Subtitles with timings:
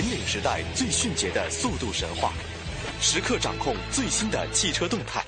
[0.00, 2.32] 引领时代最迅捷的速度神话，
[3.02, 5.22] 时刻掌控最新的汽车动态，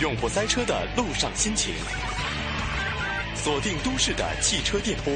[0.00, 1.72] 永不塞车的路上心情。
[3.36, 5.14] 锁定都市的汽车电波，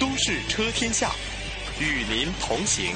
[0.00, 1.10] 都市车天下，
[1.78, 2.94] 与您同行。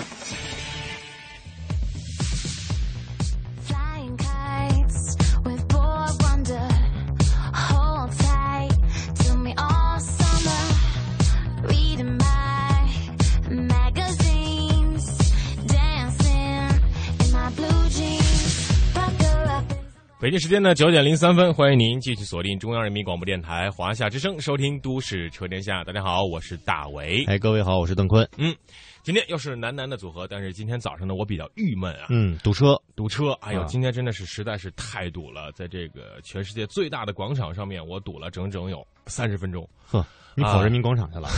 [20.39, 25.81] 时间呢九点零三分，欢迎您继续锁定中央人民广播电台华夏之声，收听《都市车天下》。
[25.85, 27.25] 大家好，我是大为。
[27.27, 28.29] 哎，各位好，我是邓坤。
[28.37, 28.55] 嗯，
[29.03, 33.33] 今天又是男男的组合，但是今天早上呢，我比较郁闷啊，嗯，堵车，堵车。
[33.41, 39.67] 哎呦，啊今天真的是实在是太堵了，在这个全世界最大的广场上面，我堵了整整有三十分钟。
[39.87, 40.05] 呵，
[40.37, 41.29] 你啊跑人民广场去了？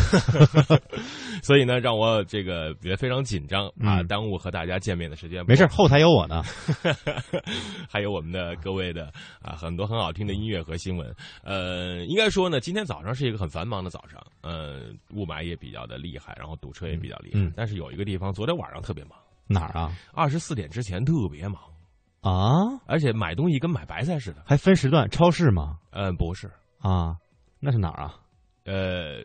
[1.43, 5.45] 所以呢，让我这个也非常紧张啊，嗯耽误和大家见面的时间。
[5.47, 6.43] 没事，后台有我呢。
[7.89, 11.15] 还有我们的各位的啊，很多很好听的音乐和新闻。
[11.45, 17.39] 呃，应该说呢，今天早上是一个很繁忙的早上，呃，雾霾也比较的厉害，然后堵车也比较厉害。
[17.41, 19.13] 嗯但是有一个地方昨天晚上特别忙，
[19.47, 19.93] 哪儿啊？
[20.13, 21.63] 二十四点之前特别忙，
[22.21, 24.43] 啊，而且买东西跟买白菜似的。
[24.45, 25.79] 还分时段，超市吗？
[25.93, 27.17] 嗯、不是，啊，
[27.61, 28.15] 那是哪儿啊？
[28.69, 29.25] 呃，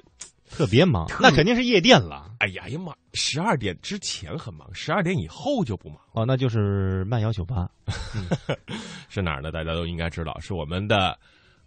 [0.50, 2.32] 特别忙，那肯定是夜店了。
[2.40, 5.98] 哎呀哎呀妈，十二点之前很忙，十二点以后就不忙。
[6.14, 7.70] 哦，那就是慢摇酒吧。
[9.10, 9.52] 是哪儿呢？
[9.52, 11.18] 大家都应该知道，是我们的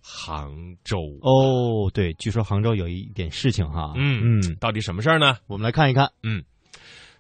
[0.01, 0.99] 杭州。
[1.21, 3.93] 哦，对，据说杭州有一点事情哈。
[3.97, 5.37] 嗯嗯，到底什么事儿呢？
[5.47, 6.11] 我们来看一看。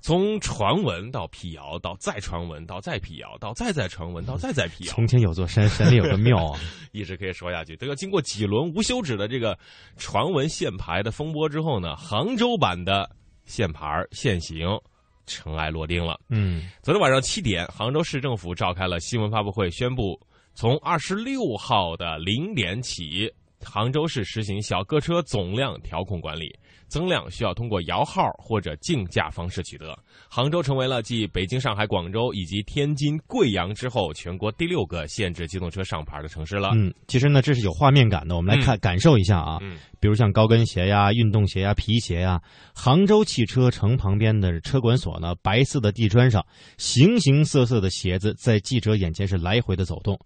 [0.07, 6.61] 从传闻到辟谣，到再传闻，到再辟谣，到再再传闻，到再再辟谣，从前有座山，山里有个庙啊。
[6.95, 7.75] 一直可以说下去。
[7.75, 9.59] 这个经过几轮无休止的这个
[9.97, 13.11] 传闻限牌的风波之后呢，杭州版的
[13.47, 14.69] 限牌限行
[15.27, 16.21] 尘埃落定了。
[16.29, 20.17] 嗯，昨天晚上七点，杭州市政府召开了新闻发布会，宣布
[20.55, 23.29] 从二十六号的零点起，
[23.61, 26.57] 杭州市实行小客车总量调控管理，
[26.89, 29.97] 增量需要通过摇号或者竞价方式取得。
[30.29, 36.71] 杭州成为了继北京、上海、广州以及天津、贵阳之后，全国第六个限制机动车上牌的城市了。
[36.75, 38.37] 嗯，其实呢，这是有画面感的。
[38.37, 39.59] 我们来看、感受一下啊。
[39.61, 42.41] 嗯比如像高跟鞋呀、运动鞋呀、皮鞋呀，
[42.75, 46.45] 杭州汽车城旁边的车管所呢，白色的地砖上，
[46.77, 50.17] 形形色色的鞋子在记者眼前是来回的走动。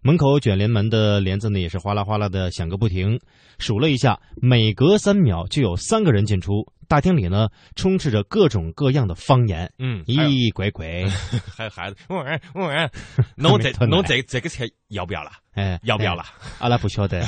[0.00, 3.18] 门口卷帘门的帘子呢，也是哗啦哗啦的响个不停。
[3.58, 6.64] 数了一下，每隔三秒就有三个人进出。
[6.88, 9.70] 大厅里呢，充斥着各种各样的方言。
[9.78, 11.06] 嗯，咦，鬼鬼，
[11.54, 12.90] 还有孩子，嗯嗯嗯，
[13.36, 15.30] 侬这侬这这个菜要不要了？
[15.52, 16.22] 哎，要不要了？
[16.22, 16.56] 哎？
[16.60, 17.22] 阿拉不晓得。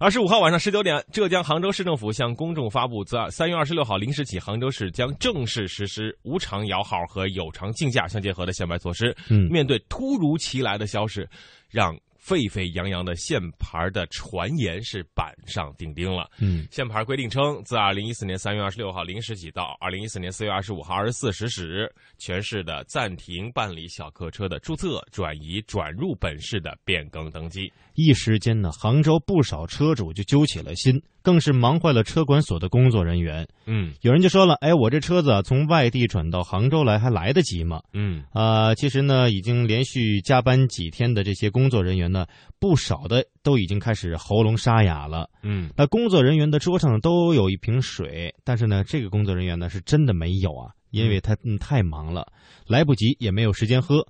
[0.00, 9.16] 二十五号晚上十九点，浙江杭州市政府向公众发布，自三月二十六号零时起，杭州市将正式实施无偿摇号和有偿竞价相结合的限牌措施。
[9.30, 11.26] 嗯面对突如其来的消息，
[11.70, 16.30] 让沸沸扬扬的限牌的传言是板上钉钉了。
[16.40, 27.70] 嗯限牌规定称，自二零一四年三月二十六号零时起到二零一四年四月二十五号二十四时止，全市的暂停办理小客车的注册、转移、转入本市的变更登记。
[27.94, 33.46] 一时间呢，杭州不少车主就揪起了心，更是忙坏了车管所的工作人员。
[33.66, 42.24] 嗯有人就说了：“哎，我这车子啊，从外地转到杭州来，还来得及吗？”嗯啊、其实呢，已经连续加班几天的这些工作人员呢，
[42.58, 45.28] 不少的都已经开始喉咙沙哑了。
[45.42, 52.32] 嗯那工作人员的桌上都有一瓶水，但是呢，这个工作人员呢是真的没有啊，因为他嗯太忙了，
[52.66, 54.06] 来不及，也没有时间喝。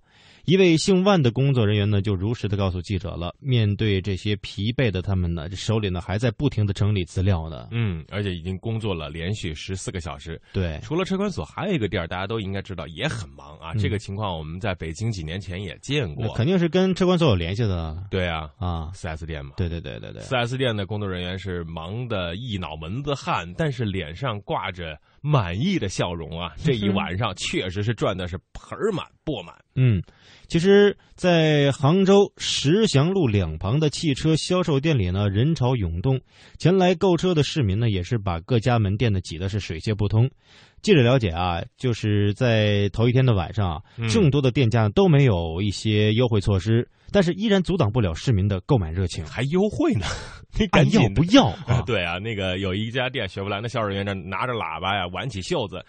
[0.47, 7.69] 一位姓万的工作人员呢，就如实的告诉记者了，面对这些疲惫的他们呢，这手里呢还在不停的整理资料呢。
[7.71, 10.41] 嗯，而且已经工作了连续十四个小时。
[10.53, 13.72] 对，除了车管所，还有一个地儿大家都应该知道也很忙啊。
[13.72, 16.32] 嗯这个情况我们在北京几年前也见过。
[16.34, 18.91] 肯定是跟车管所有联系的对啊，啊。
[18.93, 19.52] 四 S 店嘛。
[19.56, 26.53] 对对对对对，四 S 店的工作人员是忙的一脑门子汗，但是脸上挂着满意的笑容啊！
[26.62, 29.55] 这一晚上确实是赚的是盆儿满钵满。
[29.75, 30.03] 嗯，
[30.49, 36.21] 其实，在杭州石祥路两旁的汽车销售店里呢，人潮涌动，
[36.59, 40.31] 前来购车的市民呢，也是把各家门店呢挤得是水泄不通。
[40.82, 49.25] 记者了解啊，就是在头一天的晚上啊，嗯众多的店家都没有一些优惠措施，但是依然阻挡不了市民的购买热情。
[49.25, 50.05] 还优惠呢，
[50.58, 51.81] 你哎赶紧要不要 啊？
[51.87, 55.84] 对啊，那个有一家店雪佛兰的销售人员这拿着喇叭呀，挽起袖子，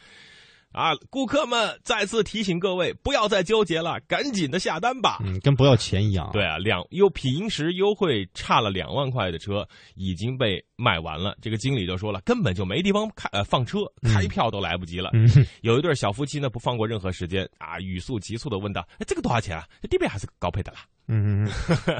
[0.71, 5.17] 啊，顾客们再次提醒各位，不要再纠结了，赶紧的下单吧。
[5.25, 6.29] 嗯，跟不要钱一样。
[6.31, 11.35] 对，啊，两又平时优惠差了两万块的车已经被卖完了。
[11.41, 15.09] 这个经理就说了，根本就没地方开呃放车，开票都来不及了。
[15.13, 15.27] 嗯，
[15.63, 19.65] 有一对小夫妻呢，不放过任何时间啊，语速急促的问道：“哎，这个多少钱啊？
[19.81, 21.45] 这低配还是高配的啦嗯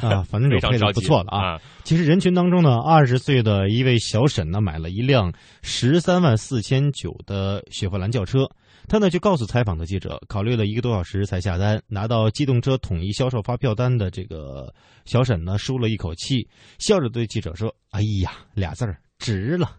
[0.01, 1.53] 啊，反正 非有配的常着急不错了啊。
[1.53, 1.61] 啊！
[1.83, 5.31] 其实人群当中呢，二十岁的一位小沈呢，买了一辆
[5.61, 8.49] 十三万四千九的雪佛兰轿车。
[8.87, 11.81] 他呢就告诉采访的记者，考虑了一个多小时才下单。
[11.87, 14.71] 拿到机动车统一销售发票单的这个
[15.05, 16.47] 小沈呢，舒了一口气，
[16.77, 19.71] 笑着对记者说：“哎呀，俩字儿值了。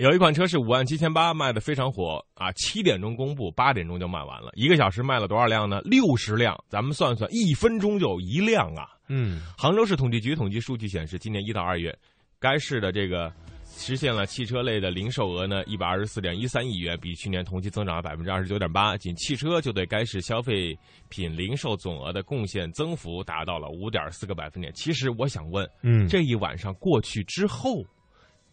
[0.00, 2.50] 有一款车是五万七千八，卖的非常火啊！
[2.52, 5.78] 七点钟公布，八点钟就卖完了，一个小时卖了多少辆呢？
[5.82, 11.94] 六十辆，咱们算算，一分钟就一辆啊！”嗯杭州市统计局统计数据显示，今年一到二月，
[12.38, 13.30] 该市的这个
[13.66, 18.96] 实现了汽车类的零售额呢一百二十四点一三亿元，比去年同期增长了百分之二十九点八。
[18.96, 20.74] 仅汽车就对该市消费
[21.10, 24.72] 品零售总额的贡献增幅达到了五点四个百分点。
[24.72, 27.84] 其实我想问，嗯，这一晚上过去之后，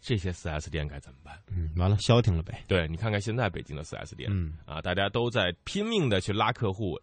[0.00, 1.34] 这些 4S 店该怎么办？
[1.50, 2.62] 嗯完了消停了呗。
[2.66, 6.98] 对你看看现在北京的 4S 店，嗯啊，大家都在拼命的去拉客户，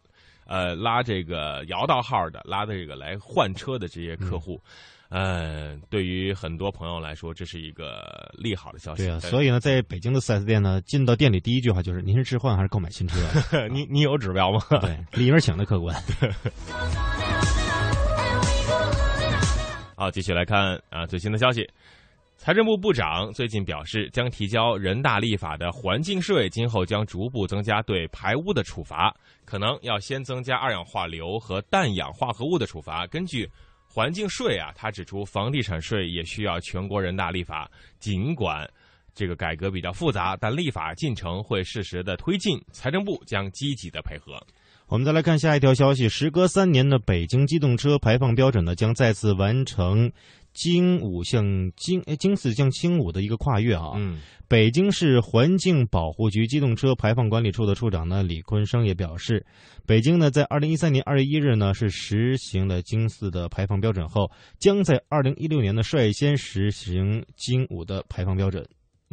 [0.45, 4.61] 呃，拉这个摇到号的，拉这个来换车的这些客户，
[5.09, 9.03] 呃，对于很多朋友来说，这是一个利好的消息。
[9.03, 13.17] 对啊，所以呢，在北京的 4S 店呢，进到店里第一句话就是：“您是置换还是购买新车
[13.71, 15.95] 你你有指标吗？？” 对，里面请的客官。
[19.97, 21.65] 好，继续来看啊最新的消息。
[22.45, 29.11] 财政部部长最近表示，将提交人大立法的环境税，今后将逐步增加对排污的处罚，
[29.45, 33.07] 可能要先增加二氧化硫和氮氧化合物的处罚。
[33.07, 33.49] 根据
[33.89, 37.67] 环境税啊，他指出，房地产税也需要全国人大立法。
[37.97, 38.69] 尽管
[39.15, 44.39] 这个改革比较复杂，但立法进程会适时的推进，财政部将积极的配合。
[44.87, 50.11] 我们再来看下一条消息：时隔三年的北京机动车排放标准呢，将再次完成
[50.55, 53.91] 京五向京哎京四向京五的一个跨越啊。
[53.97, 59.43] 嗯北京市环境保护局机动车排放管理处的处长呢李坤生也表示，
[59.87, 64.29] 北京呢在二零一三年二月一日呢是实行了京四的排放标准后，
[64.59, 68.63] 将在二零一六年呢率先实行京五的排放标准。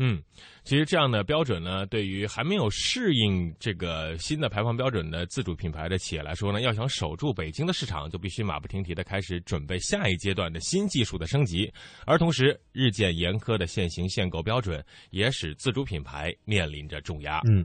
[0.05, 0.21] 嗯，
[0.65, 11.73] 其实这样的标准呢，对于还没有适应这个新的排放标准的自主品牌的企业来说呢，要想守住北京的市场，就必须马不停蹄的开始准备下一阶段的新技术的升级。
[12.05, 17.41] 而同时，日渐严苛的限行限购标准也使自主品牌面临着重压。
[17.49, 17.65] 嗯。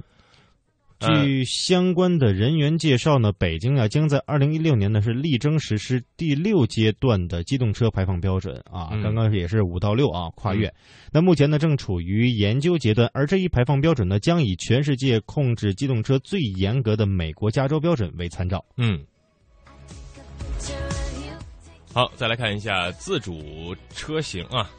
[0.99, 10.73] 呃据相关的人员介绍呢，北京啊将在二零一六年呢是力争实施第六阶段的机动车排放标准啊，嗯刚刚也是五到六啊跨越。
[11.11, 18.65] 那目前呢正处于研究阶段，而这一排放标准呢将以全世界控制机动车最严格的美国加州标准为参照。
[18.77, 19.05] 嗯。
[21.93, 24.69] 好，再来看一下自主车型啊。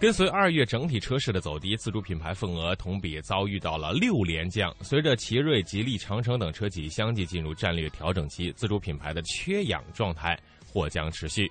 [0.00, 4.72] 跟随二月整体车市的走低，自主品牌份额同比遭遇到了六连降。
[4.80, 10.38] 随着奇瑞、吉利、长城等车企相继进入战略调整期，自主品牌的缺氧状态
[10.72, 11.50] 或将持续。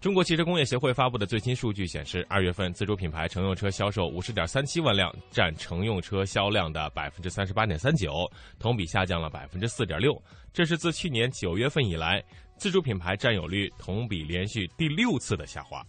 [0.00, 8.26] 中国汽车工业协会发布的最新数据显示，二月份自主品牌乘用车销售五十点三七万辆，占乘用车销量的百分之三十八点三九，
[8.58, 10.18] 同比下降了百分之四点六。
[10.54, 12.24] 这是自去年九月份以来，
[12.56, 15.84] 自主品牌占有率同比连续第六次的下滑。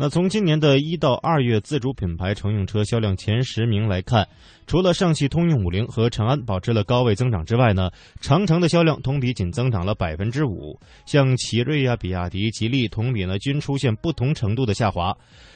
[0.00, 4.24] 那从今年的一到二月自主品牌乘用车销量前十名来看，
[4.64, 7.90] 除了上汽通用五菱和长安保持了高位增长之外呢，
[8.20, 15.12] 长城的销量同比仅增长了百分之五，像奇瑞呀、比亚迪、吉利同比呢均出现不同程度的下滑。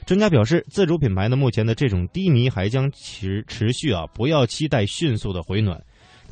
[0.07, 5.81] 专家表示，自主品牌呢目前的这种低迷还将持持续啊，不要期待迅速的回暖。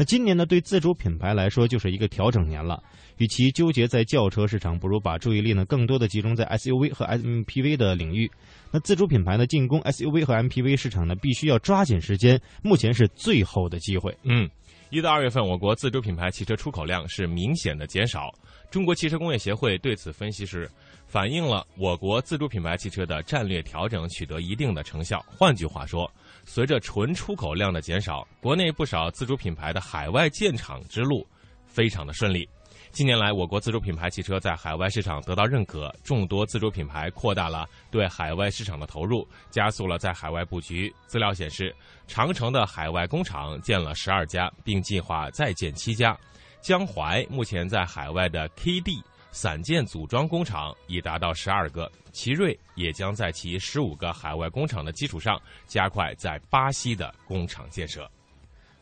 [0.00, 2.83] 那今年呢，对自主品牌来说就是一个调整年了。
[3.19, 8.30] 与其纠结在轿车市场，不如把注意力呢更多的集中在 SUV 和 MPV 的领域。
[8.71, 14.16] 那自主品牌呢进攻 SUV 和 MPV 市场呢，必须要抓紧时间，目前是最后的机会。
[14.23, 14.49] 嗯，
[14.88, 18.33] 一到二月份，我国自主品牌汽车出口量是明显的减少。
[18.71, 20.66] 中国汽车工业协会对此分析是，
[21.07, 25.23] 反映了我国自主品牌汽车的战略调整取得一定的成效。
[25.28, 26.11] 换句话说，
[26.52, 31.25] 随着纯出口量的减少，国内不少自主品牌的海外建厂之路
[31.64, 32.49] 非常的顺利。
[32.90, 40.92] 近年来，我国自主品牌汽车在海外市场得到认可，众多自主品牌扩大了对海外市场的投入，加速了在海外布局。
[41.07, 41.73] 资料显示，
[42.09, 46.19] 长城的海外工厂建了十二家，并计划再建七家。
[46.61, 49.00] 江淮目前在海外的 KD
[49.32, 58.10] 散件组装工厂已达到十二个，奇瑞也将在其十五个海外工厂的基础上，加快在巴西的工厂建设。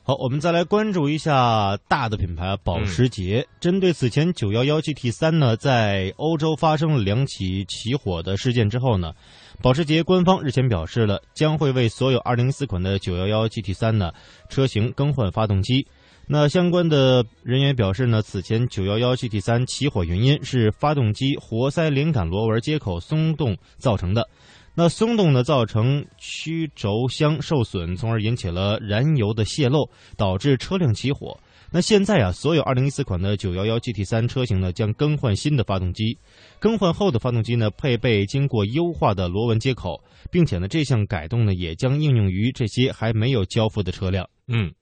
[0.02, 3.46] 好，我们再来关注一下大的品牌啊，保时捷。
[3.60, 9.12] 针对此前911 GT 三呢，在欧洲发生了两起起火的事件之后呢，
[9.60, 14.10] 保时捷官方日前表示了，将会为所有2014款的911 GT 三呢
[14.48, 15.86] 车型更换发动机。
[16.30, 24.28] 那相关的人员表示呢，此前911 GT 三起火原因是发动机活塞连杆螺纹接口松动造成的。
[24.74, 31.36] 那松动呢，造成曲轴箱受损，从而引起了燃油的泄漏，导致车辆起火。
[31.70, 36.16] 那现在啊，所有2014款的911 GT 三车型呢，将更换新的发动机。
[36.60, 44.28] 更换后的发动机呢，配备经过优化的螺纹接口，并且呢，这项改动呢，也将应用于这些还没有交付的车辆。
[44.46, 44.72] 嗯，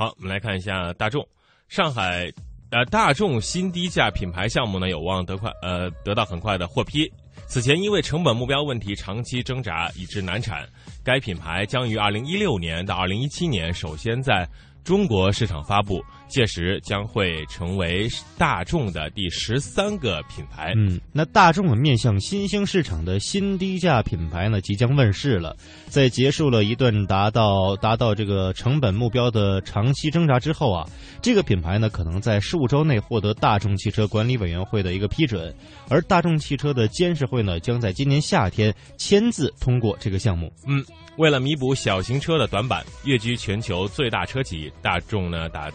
[0.00, 1.26] 好，我们来看一下大众，
[1.68, 2.32] 上海
[2.70, 7.12] 呃大众新低价品牌项目呢，有望得快呃得到很快的获批。
[7.48, 10.64] 此前因为成本目标问题长期挣扎，以致难产。
[11.02, 14.48] 该品牌将于二零一六年到二零一七年首先在
[14.84, 20.72] 中国市场发布，届时将会成为大众的第十三个品牌。
[20.76, 25.56] 嗯，那大众啊面向新兴市场的新低价品牌呢即将问世了。
[25.88, 30.84] 在结束了一段达到达到这个成本目标的长期挣扎之后啊，
[31.22, 35.54] 这个品牌呢可能在数周内获得大众汽车管理委员会的一个批准，
[35.88, 40.52] 而大众汽车的监事会呢将在今年夏天签字通过这个项目。
[40.66, 40.84] 嗯，
[41.16, 45.70] 为了弥补小型车的短板，跃居全球最大车企，大众呢打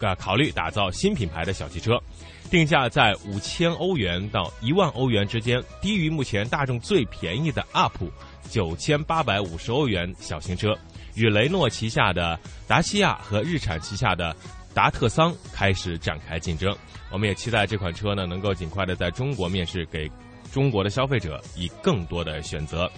[0.00, 2.00] 啊考虑打造新品牌的小汽车，
[2.50, 8.10] 定价在五千欧元到一万欧元之间，低于目前大众最便宜的 UP
[8.48, 10.76] 九千八百五十欧元小型车，
[11.14, 14.34] 与雷诺旗下的达西亚和日产旗下的
[14.74, 16.76] 达特桑开始展开竞争。
[17.10, 20.10] 我们也期待这款车呢能够尽快的在中国面世，给
[20.52, 22.90] 中国的消费者以更多的选择。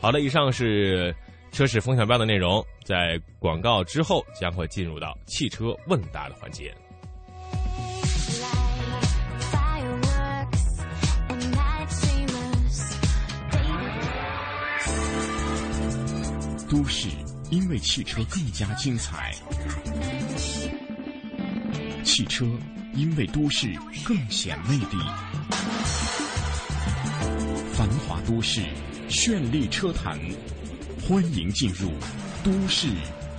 [0.00, 1.14] 好的，以上是
[1.54, 6.74] 车市风向标的内容，在广告之后将会进入到汽车问答的环节。
[16.68, 17.08] 都市
[17.50, 19.32] 因为汽车更加精彩，
[22.02, 22.44] 汽车
[22.94, 23.72] 因为都市
[24.04, 24.98] 更显魅力。
[27.72, 28.60] 繁华都市，
[29.08, 30.18] 绚丽车坛，
[31.06, 31.90] 欢迎进入
[32.42, 32.88] 都市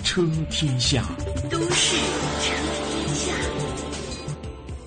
[0.03, 1.03] 车天下。
[1.49, 1.97] 都市
[2.39, 2.53] 车
[2.85, 3.33] 天下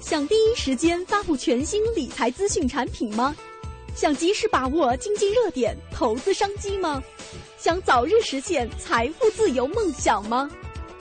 [0.00, 3.34] 想第一时间发布全新理财资讯产品吗？
[3.96, 7.02] 想及时把握经济热点、投资商机吗？
[7.56, 10.48] 想早日实现财富自由梦想吗？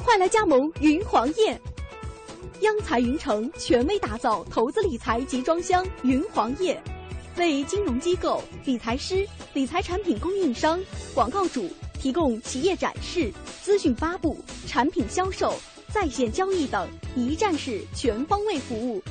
[0.03, 1.61] 快来加盟云黄页！
[2.61, 6.81] 央财云城权威打造投资理财集装箱云黄页，
[7.37, 10.79] 为金融机构、理财师、理财产品供应商、
[11.13, 15.53] 广告主提供企业展示、资讯发布、产品销售、
[15.93, 19.01] 在线交易等一站式全方位服务。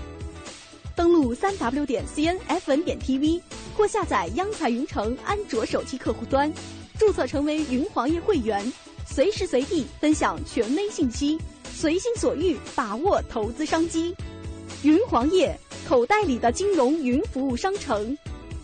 [0.95, 3.41] 登录三 w 点 cnfn 点 tv
[3.77, 6.53] 或下载央财云城安卓手机客户端，
[6.99, 8.73] 注册成为云黄页会员，
[9.07, 11.39] 随时随地分享权威信息，
[11.73, 14.17] 随心所欲把握投资商机。
[14.87, 15.53] 云黄页
[15.89, 18.17] 口袋里的金融云服务商城，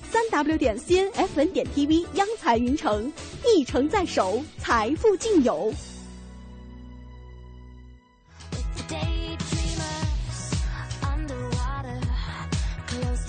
[0.04, 3.12] 三 w 点 cnfn 点 tv 央财云城，
[3.44, 5.72] 一城在手，财富尽有。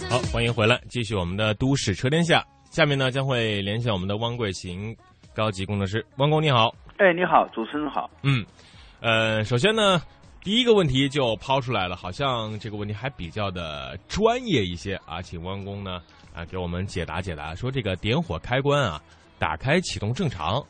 [0.08, 2.46] 好，欢迎回来，继续我们的都市车天下。
[2.70, 4.96] 下面呢将会连线我们的汪贵行
[5.34, 6.76] 高级工程师，汪工你好。
[6.98, 8.08] 哎，你好，主持人好。
[8.22, 8.46] 嗯，
[9.00, 10.00] 呃，首先呢，
[10.44, 16.02] 第一个问题就抛出来了，好像这个问题还比较的专业一些啊，请汪工呢
[16.36, 19.02] 啊给我们解答解答，说这个点火开关啊，
[19.40, 20.62] 打开启动正常，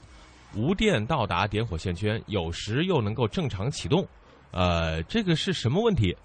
[0.55, 4.07] 无电到达点火线圈，有时又能够正常启动，
[4.51, 6.15] 呃，这个是什么问题？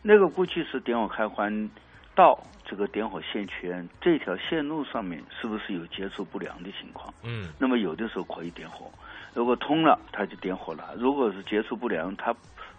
[0.00, 1.70] 那个估计是点火开关
[2.14, 7.12] 到这个点火线圈这条线路上面是不是有接触不良的情况？
[7.24, 8.90] 嗯那么有的时候可以点火，
[9.34, 12.34] 如果通了它就点火了；如果是接触不良，它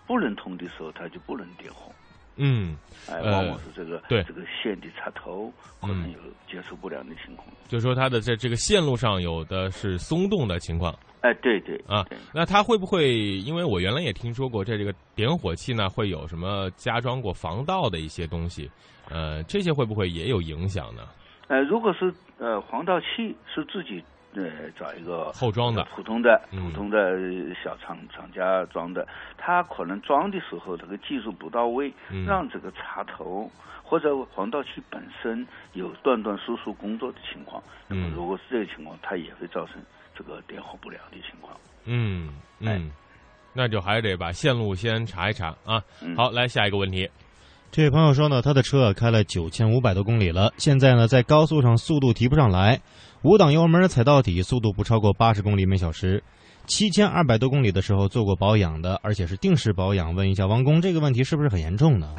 [0.07, 1.91] 不能通的时候，它就不能点火。
[2.37, 2.75] 嗯，
[3.09, 6.19] 哎，呃往往是这个、对这个线的插头可能嗯有
[6.51, 7.47] 接触不良的情况。
[7.69, 10.93] 就说它的在这个线路上有的是松动的情况。
[11.21, 13.15] 哎，对对啊，那它会不会？
[13.39, 18.69] 因为我原来也听说过，在这个点火器呢会有什么加装过防盗的一些东西，
[19.09, 21.03] 呃，这些会不会也有影响呢？
[21.47, 24.03] 呃，如果是呃防盗器是自己
[24.35, 27.17] 呃找一个后装的普通的嗯普通的
[27.63, 33.49] 小厂厂家装的，他可能装的时候这个技术不到位，嗯让这个插头
[33.83, 37.61] 或者防盗器本身有断断续续工作的情况。
[37.87, 39.81] 那么嗯如果是这个情况，它也会造成
[40.15, 41.55] 这个点火不良的情况。
[41.85, 42.29] 嗯
[42.61, 42.91] 哎嗯，
[43.53, 45.81] 那就还得把线路先查一查啊。
[46.01, 47.09] 嗯好，来下一个问题。
[47.71, 52.79] 这位朋友说呢，他的车啊开了九千五百多公里了，现在呢在高速上速度提不上来，
[53.25, 56.21] 五档油门踩到底，速度不超过八十公里每小时。
[56.67, 60.13] 七千二百多公里的时候做过保养的，而且是定时保养。
[60.13, 62.13] 问一下王工，这个问题是不是很严重呢？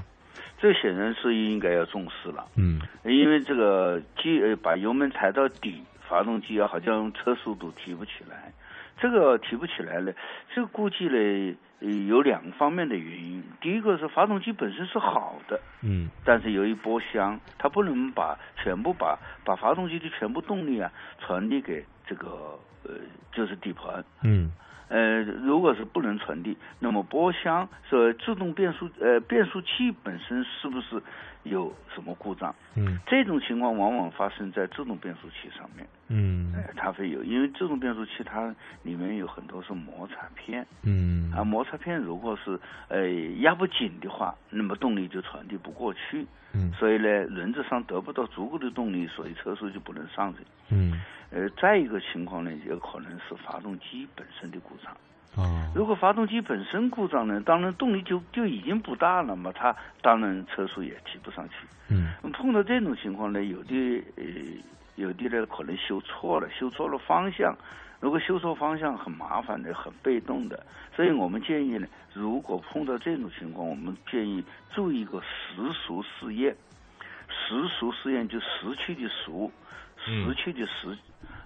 [0.61, 2.45] 这显然是应该要重视了。
[2.57, 8.53] 嗯因为这个机呃把油门踩到底，发动机啊好像车速度提不起来，
[8.99, 10.13] 这个提不起来呢，
[10.55, 13.43] 这个估计呢呃有两方面的原因。
[13.61, 22.95] 第一个是发动机本身是好的，嗯但是由于波箱，它不能把全部把把发动机的全部动力啊传递给这个呃
[23.33, 24.05] 就是底盘。
[24.23, 24.51] 嗯
[24.89, 31.03] 呃，如果是不能传递，那么波箱说自动变速呃变速器本身是不是
[31.43, 32.55] 有什么故障？
[32.77, 36.53] 嗯这种情况往往发生在自动变速器上面，嗯。
[36.55, 41.31] 呃，它会有，因为这种变速器它里面有很多是摩擦片，嗯。
[41.33, 42.59] 啊，摩擦片如果是
[42.89, 43.09] 呃
[43.41, 46.73] 压不紧的话，那么动力就传递不过去，嗯。
[46.73, 50.41] 所以呢，轮子上得不到足够的动力，所以车速就不能上去。
[50.71, 51.01] 嗯。
[51.31, 54.97] 呃，再一个情况呢，有可能是发动机本身的故障。
[55.35, 55.71] 哦。
[55.75, 61.55] 如果发动机本身故障呢，当然动力就就已经不大了嘛，它当然车速也提不上去。
[61.91, 62.13] 嗯。
[62.33, 64.25] 碰到这种情况呢，有的呃，
[64.97, 67.57] 有的呢可能修错了，修错了方向。
[67.99, 76.55] 如果修错方向很麻烦的，很被动的，所以我们建议呢，如果碰到这种情况，我们建议做一个时速试验。
[77.29, 79.51] 时速试验就时区的速，
[80.07, 80.97] 嗯时区的时，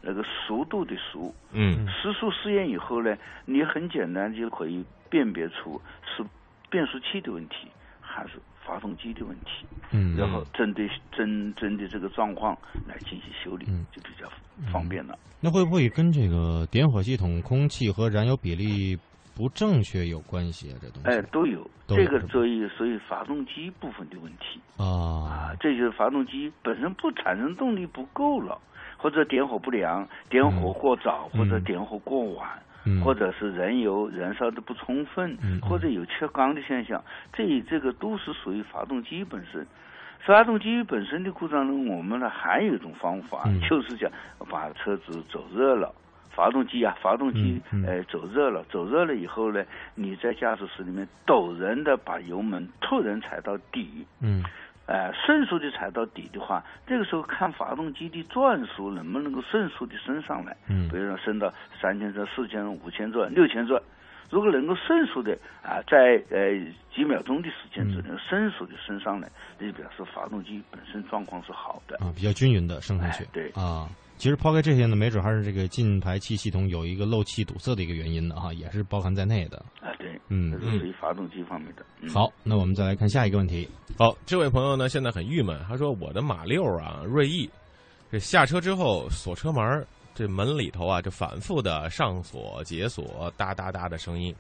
[0.03, 1.35] 那个速度的速。
[1.53, 6.25] 嗯时速试验以后呢，你很简单就可以辨别出是
[6.69, 7.69] 变速器的问题
[8.01, 8.33] 还是
[8.65, 14.29] 发动机的问题，嗯然后针对针针对这个状况来进行修理嗯，就比较
[14.73, 15.19] 方便了。
[15.41, 18.97] 那会不会跟这个点火系统空气和燃油比例
[19.35, 20.79] 不正确有关系啊？
[20.83, 28.61] 这东西哎，都有，这个所以所以发动机部分的问题啊啊，这就是发动机本身不产生动力不够了，
[28.99, 32.49] 或者点火不良、点火过早、或者嗯点火过晚。
[32.85, 33.01] 嗯。
[33.03, 39.67] 或者是燃油燃烧的不充分，或者有缺缸的现象，这这个都是属于发动机本身。
[40.27, 43.61] 发动机本身的故障呢，我们呢还有一种方法，嗯。
[43.61, 44.11] 就是讲
[44.49, 45.95] 把车子走热了。
[46.33, 49.65] 发动机啊，发动机呃走热了，走热了以后呢，
[49.97, 54.43] 你在驾驶室里面陡然的把油门突然踩到底，嗯
[54.91, 63.81] 呃，迅速的踩到底的话，这个时候看发动机的转速能不能够迅速的升上来，嗯比如说升到三千转、四千转、五千转、六千转，
[64.31, 66.59] 如果能够迅速的啊，在呃
[66.93, 71.97] 几秒钟的时间之内迅速的升上来，那就表示发动机本身状况是好的。
[71.99, 73.29] 啊，比较均匀的升上去哎。
[73.33, 73.87] 对啊，
[74.21, 79.57] 其实抛开这些呢，没准还是这个进排气系统有一个漏气堵塞的一个原因呢，哈，也是包含在内的。
[79.81, 81.83] 啊，对，嗯这是属于发动机方面的。
[82.03, 83.67] 嗯、好，那我们再来看下一个问题。
[83.97, 87.49] 好，这位朋友呢现在很郁闷，他说我的马六啊锐意，
[88.13, 94.37] 这下车之后锁车门，这门里头啊就反复的上锁解锁哒哒哒的声音，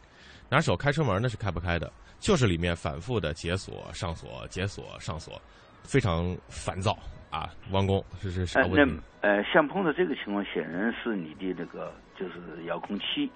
[0.50, 5.40] 拿手开车门呢是开不开的，就是里面反复的解锁上锁解锁上锁，
[5.84, 6.98] 非常烦躁
[7.30, 7.50] 啊。
[7.70, 9.00] 王工，这是啥呃，问题？
[9.22, 13.30] 那呃，像碰到这个情况，显然是你的那个就是遥控器，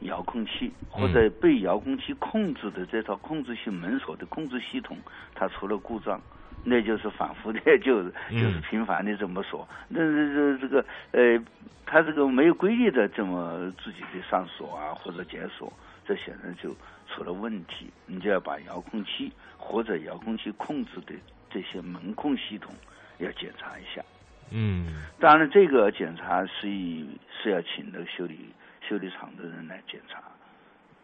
[0.00, 4.96] 遥控器或者被遥控器控制的这套控制性门锁的控制系统，
[5.34, 6.20] 它出了故障。
[6.68, 9.68] 那就是反复的，就就是频繁的这么锁。
[9.86, 11.38] 那这这这个呃，
[11.84, 15.72] 它这个没有规律的这么自己的上锁啊或者解锁，
[16.04, 16.74] 这显然就
[17.06, 17.88] 出了问题。
[18.06, 21.14] 你就要把遥控器或者遥控器控制的
[21.48, 22.74] 这些门控系统
[23.18, 24.02] 要检查一下。
[24.50, 27.04] 嗯当然，这个检查是以
[27.42, 28.48] 是要请那个修理
[28.88, 30.22] 修理厂的人来检查，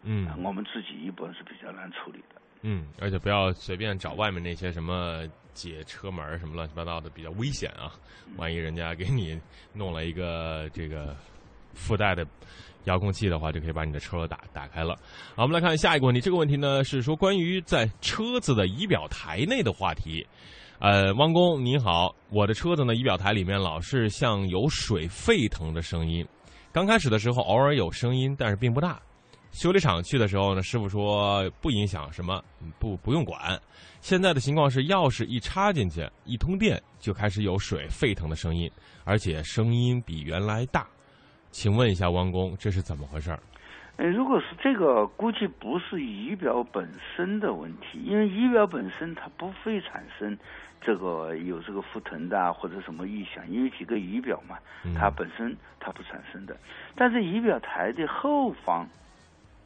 [0.03, 2.41] 嗯我们自己一般是比较难处理的。
[2.61, 7.91] 嗯，而且不要随便找外面那些什么解车门什么乱七八糟的，比较危险啊！
[8.37, 9.37] 万一人家给你
[9.73, 11.13] 弄了一个这个
[11.73, 12.25] 附带的
[12.85, 14.95] 遥控器的话，就可以把你的车打打开了。
[15.35, 16.21] 好，我们来看下一个问题。
[16.21, 20.25] 这个问题呢是说关于在车子的仪表台内的话题。
[20.83, 26.27] 呃，汪工您好，我的车子呢仪表台里面老是像有水沸腾的声音，
[26.73, 28.99] 刚开始的时候偶尔有声音，但是并不大。
[29.51, 32.43] 修理厂去的时候呢，师傅说不影响什么，
[32.79, 33.57] 不不用管。
[34.01, 38.69] 现在的情况是，钥匙一插进去，一通电就开始有水沸腾的声音，
[39.05, 40.85] 而且声音比原来大。
[41.49, 43.39] 请问一下汪工，这是怎么回事儿？
[43.95, 50.35] 呃，如果是这个，估计不是仪表本身的问题，因为仪表本身它不会产生
[50.85, 54.57] 这个有这个浮腾的啊或者什么异响，因为几个仪表嘛，
[54.95, 56.57] 它本身它不产生的。
[56.95, 58.87] 但是仪表台的后方，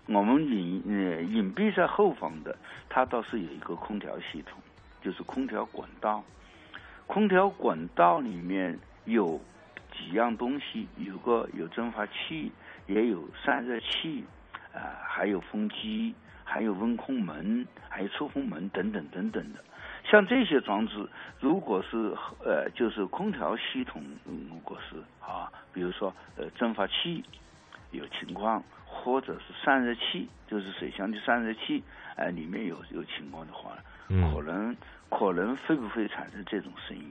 [0.06, 2.56] 我们隐呃隐蔽在后方的，
[2.88, 4.62] 它倒是有一个空调系统，
[5.02, 6.24] 就是空调管道。
[7.08, 9.42] 空调管道里面有
[9.92, 12.52] 几样东西，有个有蒸发器，
[12.86, 14.24] 也有散热器，
[14.74, 19.64] 啊、还有风机，还有温控门，还有出风门等等等等的。
[20.10, 21.08] 像这些装置，
[21.40, 27.24] 如果是呃，就是空调系统，嗯如果是啊，比如说呃蒸发器
[27.92, 31.84] 有情况，或者是散热器，就是水箱的散热器，
[32.16, 33.72] 呃，里面有有情况的话，
[34.08, 34.76] 嗯可能
[35.10, 37.04] 可能会不会产生这种声音？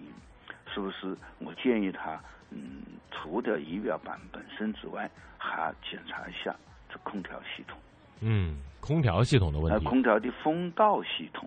[0.73, 1.17] 是不是？
[1.39, 2.19] 我建议他，
[2.51, 6.55] 嗯，除掉仪表板本身之外，还检查一下
[6.89, 7.79] 这空调系统，
[8.21, 11.47] 嗯，空调系统的问呃，题，空调的风道系统。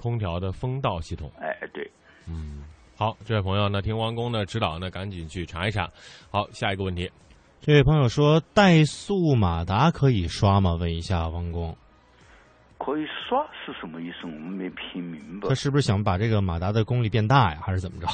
[0.00, 1.30] 空调的风道系统。
[1.38, 1.88] 哎，对。
[2.26, 2.64] 嗯，
[2.96, 5.86] 好，这位朋友呢，听王工的指导呢，赶紧去查一查。
[6.30, 7.10] 好，下一个问题，
[7.60, 10.74] 这位朋友说，怠速马达可以刷吗？
[10.74, 11.76] 问一下王工，
[12.78, 14.18] 可以刷是什么意思？
[14.22, 15.54] 我们没听明白他。
[15.54, 18.06] 是不是想把这个马达的功率变大呀，还是怎么着？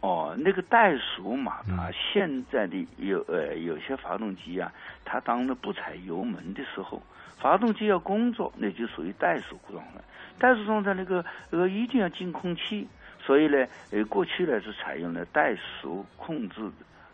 [0.00, 4.72] 哦，那个怠速马达嗯现在的有呃有些发动机啊，
[5.04, 7.02] 它当着不踩油门的时候，
[7.36, 10.00] 发动机要工作，那就属于怠速状态。
[10.38, 12.86] 怠速状态那个呃一定要进空气，
[13.20, 16.70] 所以呢，呃过去呢是采用了怠速控制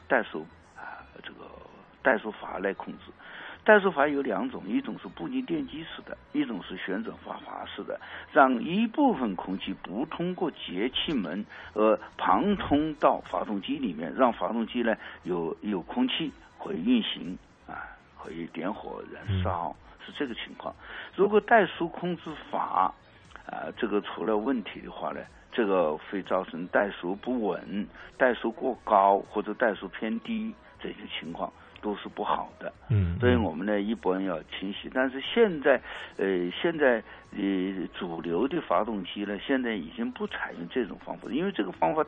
[0.09, 1.47] 怠速啊这个
[2.03, 3.13] 怠速阀来控制。
[3.65, 7.99] 怠速阀有两种，一种是步进电机式的，一种是旋转阀阀式的，
[8.31, 16.31] 让一部分空气不通过节气门而旁通到发动机里面，让发动机呢有有空气
[16.63, 17.89] 可以运行啊，
[18.23, 20.75] 可以点火燃烧，是这个情况。
[21.17, 22.93] 如果怠速控制阀
[23.47, 25.21] 啊这个出了问题的话呢，
[25.53, 27.87] 这个会造成怠速不稳、
[28.19, 31.53] 怠速过高或者怠速偏低这些情况。
[31.85, 34.91] 都是不好的，嗯，所以我们呢一般要清洗。
[34.95, 35.79] 但是现在，
[36.17, 37.03] 呃，现在
[37.37, 42.03] 呃主流的发动机呢，现在已经不采用这种方法，因为这个方法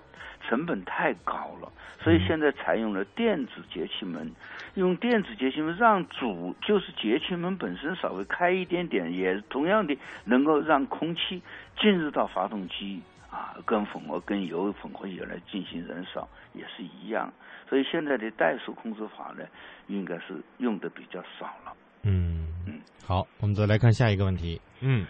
[0.49, 4.33] 成本太高了，所以现在采用了电子节气门，
[4.77, 11.43] 用电子节气门让主就是节气门本身稍微开一点点，也同样的能够让空气
[11.79, 13.03] 进入到发动机
[13.37, 17.31] 啊，跟混合跟油混合油来进行燃烧也是一样。
[17.69, 19.45] 所以现在的怠速控制法呢，
[19.89, 21.77] 应该是用的比较少了。
[22.03, 24.59] 嗯嗯，好，我们再来看下一个问题。
[24.81, 25.07] 嗯，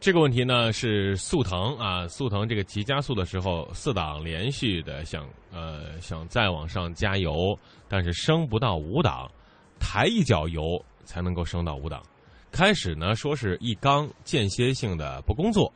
[0.00, 7.56] 这个问题呢是速腾啊，速腾这个急加速的时候，四档连续的想呃想再往上加油，
[7.88, 9.30] 但是升不到五档，
[9.78, 12.02] 抬一脚油才能够升到五档。
[12.50, 15.72] 开始呢说是一缸间歇性的不工作，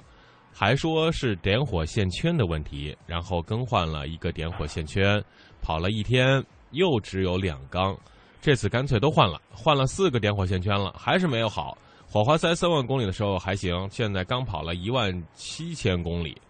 [0.57, 5.21] 还说是点火线圈的问题，然后更换了一个点火线圈，
[5.61, 6.41] 跑了一天
[6.71, 7.99] 又只有两缸，
[8.41, 11.77] 这次干脆都换了，换了四个点火线圈了，还是没有好。
[12.09, 16.41] 火花塞三万公里的时候还行，现在刚跑了一万七千公里，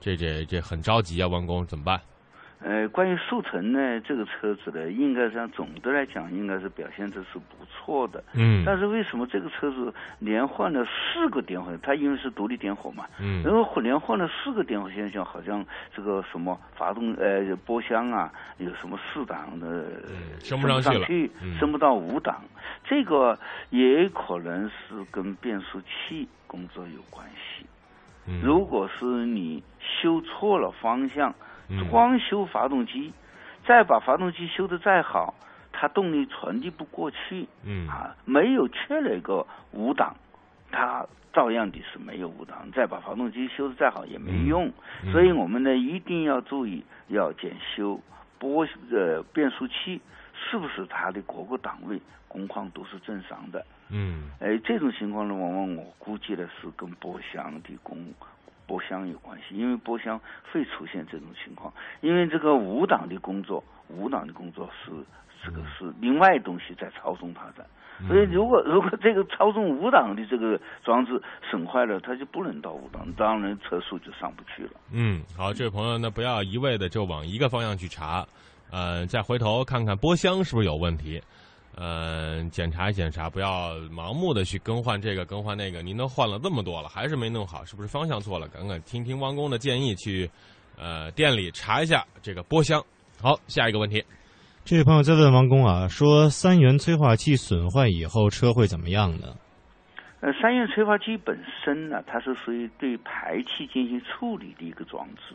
[0.00, 1.28] 这这这很着急啊！
[1.28, 2.00] 弯工怎么办？
[2.64, 8.22] 呃，关于速腾呢，这个车子呢，应该上总的来讲，应该是表现的是不错的。
[8.34, 11.76] 嗯但是为什么这个车子连换了四个点火？
[11.82, 22.42] 它因为是独立点火嘛，嗯然后连换了四个点火现象，好像这个什么发动呃波箱啊，有什么四档的、嗯升不上去升不到五档，
[22.84, 23.36] 这个
[23.70, 27.66] 也可能是跟变速器工作有关系。
[28.28, 31.34] 嗯如果是你修错了方向，嗯
[31.90, 33.12] 光修发动机，
[33.66, 35.34] 再把发动机修得再好，
[35.72, 37.48] 它动力传递不过去。
[37.64, 37.88] 嗯。
[37.88, 40.16] 啊，没有缺了一个五档，
[40.70, 42.70] 它照样的是没有五档。
[42.72, 44.70] 再把发动机修得再好也没用，
[45.04, 45.12] 嗯。
[45.12, 48.00] 所以我们呢一定要注意要检修
[48.38, 50.00] 波呃变速器
[50.34, 53.64] 是不是它的各个档位工况都是正常的。
[53.90, 54.30] 嗯。
[54.40, 57.96] 哎，这种情况呢，往往我估计呢是跟波箱的工
[58.72, 60.18] 波箱有关系，因为波箱
[60.50, 64.90] 会出现这种情况，因为这个五档的工作，五档的工作是
[65.44, 67.66] 这个是另外东西在操纵它的，
[68.08, 74.80] 所以如果如果这个操纵五档的这个装置损坏了，它就不能到五档，当然车速就上不去了。
[74.90, 78.26] 嗯，好，这位朋友呢，不要一味的就往一个方向去查，
[78.70, 81.20] 呃，再回头看看波箱是不是有问题，
[81.74, 85.80] 呃，检查一检查，不要盲目的去更换这个更换那个。
[85.82, 88.46] 您都换了这么多了，还是没弄好，是不是方向错了？
[88.48, 90.30] 赶赶听听王工的建议，去
[90.78, 92.82] 呃店里查一下这个波箱。
[93.20, 94.04] 好，下一个问题，
[94.64, 99.28] 这位朋友在问王工啊，说三元催化器损坏以后车会怎么样呢？
[100.20, 105.34] 呃，三元催化器本身呢，它是属于对排气进行处理的一个装置，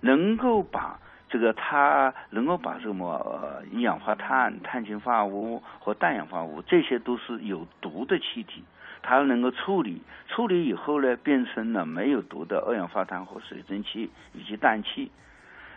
[0.00, 0.98] 能够把
[1.32, 8.62] 这个它能够把什么呃一氧化碳、碳氢化物和氮氧化物，这些都是有毒的气体，
[9.00, 15.10] 它能够处理，处理以后呢，变成了没有毒的二氧化碳和水蒸气以及氮气。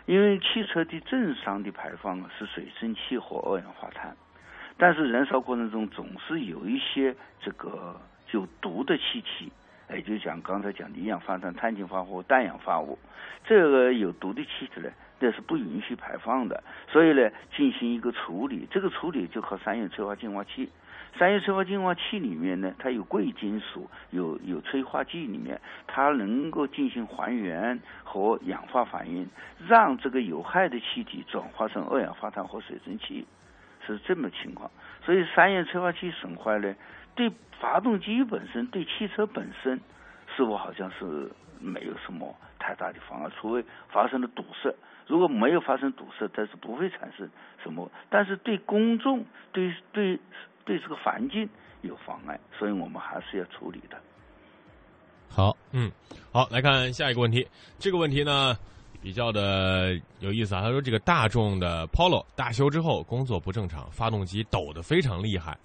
[0.04, 4.14] 因为汽车的正常的排放是水蒸气和二氧化碳，
[4.76, 7.98] 但是燃烧过程中总是有一些这个
[8.32, 9.50] 有毒的气体。
[9.90, 12.98] 也就讲刚才讲的一氧化碳、碳氢化合物、氮氧化物，
[13.44, 16.62] 这个有毒的气体呢，那是不允许排放的。
[16.88, 20.68] 所以呢，进行一个处理，这个处理就靠三元催化净化器。
[21.18, 29.28] 三元催化净化器里面呢，它有贵金属，有有催化剂，里面它能够进行还原和氧化反应，
[29.68, 33.24] 让这个有害的气体转化成二氧化碳和水蒸气，
[33.86, 34.70] 是这么情况。
[35.04, 36.74] 所以三元催化器损坏呢。
[37.16, 39.80] 对发动机本身，对汽车本身，
[40.36, 44.72] 似乎好像是没有什么太大的妨碍，除非发生了堵塞。
[45.06, 47.28] 如果没有发生堵塞，它是不会产生
[47.62, 47.90] 什么。
[48.10, 50.18] 但是对公众、对对
[50.64, 51.48] 对这个环境
[51.82, 53.96] 有妨碍，所以我们还是要处理的。
[55.28, 55.90] 好，嗯，
[56.32, 57.46] 好，来看下一个问题。
[57.78, 58.56] 这个问题呢，
[59.00, 60.60] 比较的有意思啊。
[60.60, 65.56] 他说，这个大众的 Polo 大修之后工作不正常，发动机抖得非常厉害，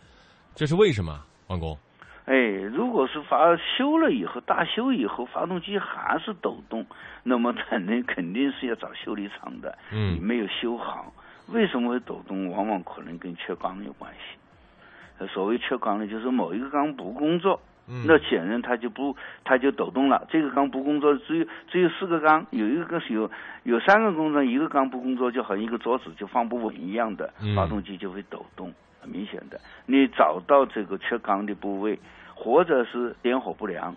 [0.56, 1.20] 这是为什么？
[1.52, 1.78] 王工，
[2.24, 2.34] 哎，
[2.74, 6.86] 如果是发修了以后，大修以后，发动机还是抖动，
[7.24, 9.78] 那么肯定肯定是要找修理厂的。
[9.92, 11.14] 嗯，你没有修好，
[11.50, 12.50] 为什么会抖动？
[12.50, 15.28] 往往可能跟缺缸有关系。
[15.28, 17.60] 所谓缺缸呢，就是某一个缸不工作，
[18.08, 20.26] 那显然它就不，它就抖动了。
[20.30, 23.30] 这个缸不工作，只有只有四个缸，有一个是有
[23.64, 28.74] 有三个工作，一个缸不工作，就好像一个桌子就放不稳一样的，发动机就会抖动。
[29.02, 31.98] 很明显的，你找到这个缺钢的部位，
[32.36, 33.96] 或者是点火不良，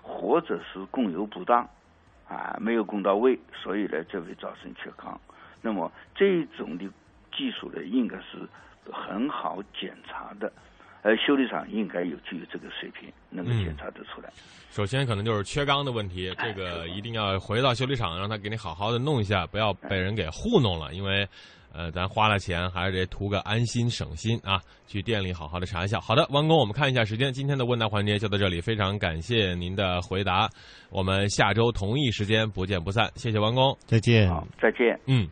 [0.00, 1.68] 或者是供油不当，
[2.26, 5.20] 啊，没有供到位，所以呢就会造成缺钢。
[5.60, 6.86] 那么这种的
[7.36, 8.48] 技术呢，应该是
[8.90, 10.50] 很好检查的，
[11.02, 14.30] 而修理厂应该有具有这个水平，能够检查得出来。
[14.70, 21.28] 首先可能就是缺钢的问题，这个一定要回到修理厂，让他给你好好的弄一下，不要被人给糊弄了，因为。
[21.76, 24.58] 呃，咱花了钱，还是得图个安心省心啊！
[24.86, 26.00] 去店里好好的查一下。
[26.00, 30.48] 好的，王工，我们看一下时间，今天的问答环节就到这里，非常感谢您的回答，
[30.88, 33.10] 我们下周同一时间不见不散。
[33.16, 34.26] 谢谢王工，再见。
[34.30, 34.98] 好，再见。
[35.06, 35.28] 嗯。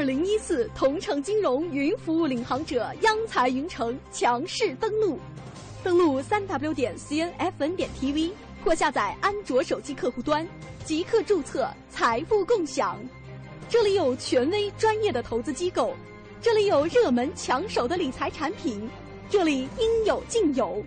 [0.00, 5.18] 二零一四同城金融云服务领航者央财云城强势登陆，
[5.84, 8.30] 登录三 w 点 cnfn 点 tv
[8.64, 10.48] 或下载安卓手机客户端，
[10.86, 12.98] 即刻注册财富共享。
[13.68, 15.94] 这里有权威专业的投资机构，
[16.40, 18.88] 这里有热门抢手的理财产品，
[19.28, 20.82] 这里应有尽有。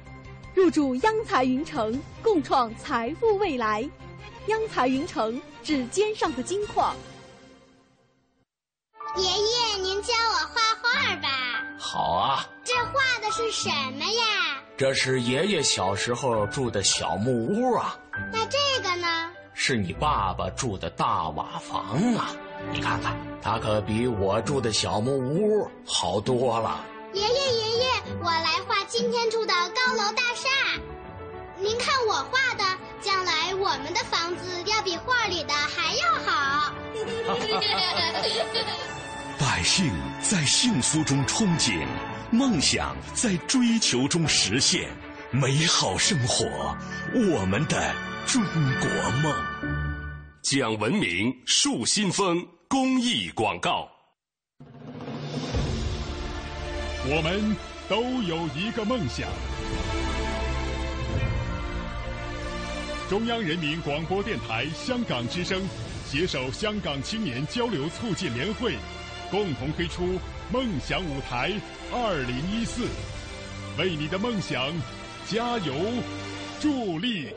[0.56, 3.88] 入驻央财云城，共创财富未来。
[4.48, 6.96] 央财云城，指尖上的金矿。
[9.16, 10.50] 爷爷，您教我画
[10.82, 11.30] 画吧。
[11.78, 12.44] 好啊。
[12.64, 14.58] 这画的是什么呀？
[14.76, 17.98] 这是爷爷小时候住的小木屋啊。
[18.32, 19.32] 那这个呢？
[19.54, 22.32] 是你爸爸住的大瓦房啊。
[22.72, 26.84] 你看看，它可比我住的小木屋好多了。
[27.14, 27.88] 爷爷，爷爷，
[28.20, 30.50] 我来画今天住的高楼大厦。
[31.60, 32.64] 您看我画的，
[33.00, 36.74] 将来我们的房子要比画里的还要好。
[39.46, 41.86] 百姓在幸福中憧憬，
[42.32, 44.90] 梦想在追求中实现，
[45.32, 46.46] 美好生活，
[47.14, 47.94] 我们的
[48.26, 49.36] 中国梦。
[50.44, 53.86] 讲文明树新风公益广告。
[57.06, 57.54] 我们
[57.90, 59.28] 都有一个梦想。
[63.10, 65.62] 中央人民广播电台香港之声
[66.06, 68.78] 携手香港青年交流促进联会。
[69.34, 70.20] 共同推出
[70.54, 71.52] “梦想舞台
[71.92, 72.84] 二零一四”，
[73.80, 74.72] 为你的梦想
[75.26, 75.74] 加油
[76.60, 77.30] 助力。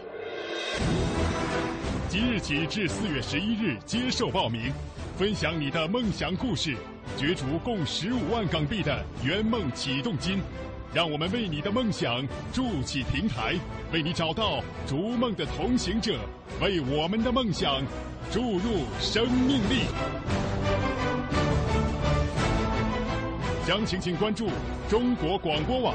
[2.06, 4.70] 即日起至四月十一日接受报名，
[5.16, 6.76] 分享你的梦想故事，
[7.16, 10.38] 角逐共十五万港币的圆梦启动金。
[10.92, 13.54] 让我们为你的梦想筑起平台，
[13.90, 16.20] 为你找到逐梦的同行者，
[16.60, 17.82] 为我们的梦想
[18.30, 19.86] 注入生命力。
[23.66, 24.48] 详情请关注
[24.88, 25.92] 中国广播网，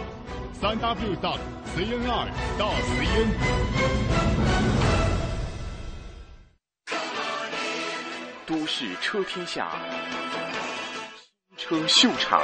[0.52, 1.38] 三 w 到
[1.74, 2.28] cnr
[2.60, 3.30] 到 cn。
[8.46, 9.72] 都市车天下，
[11.56, 12.42] 车秀场。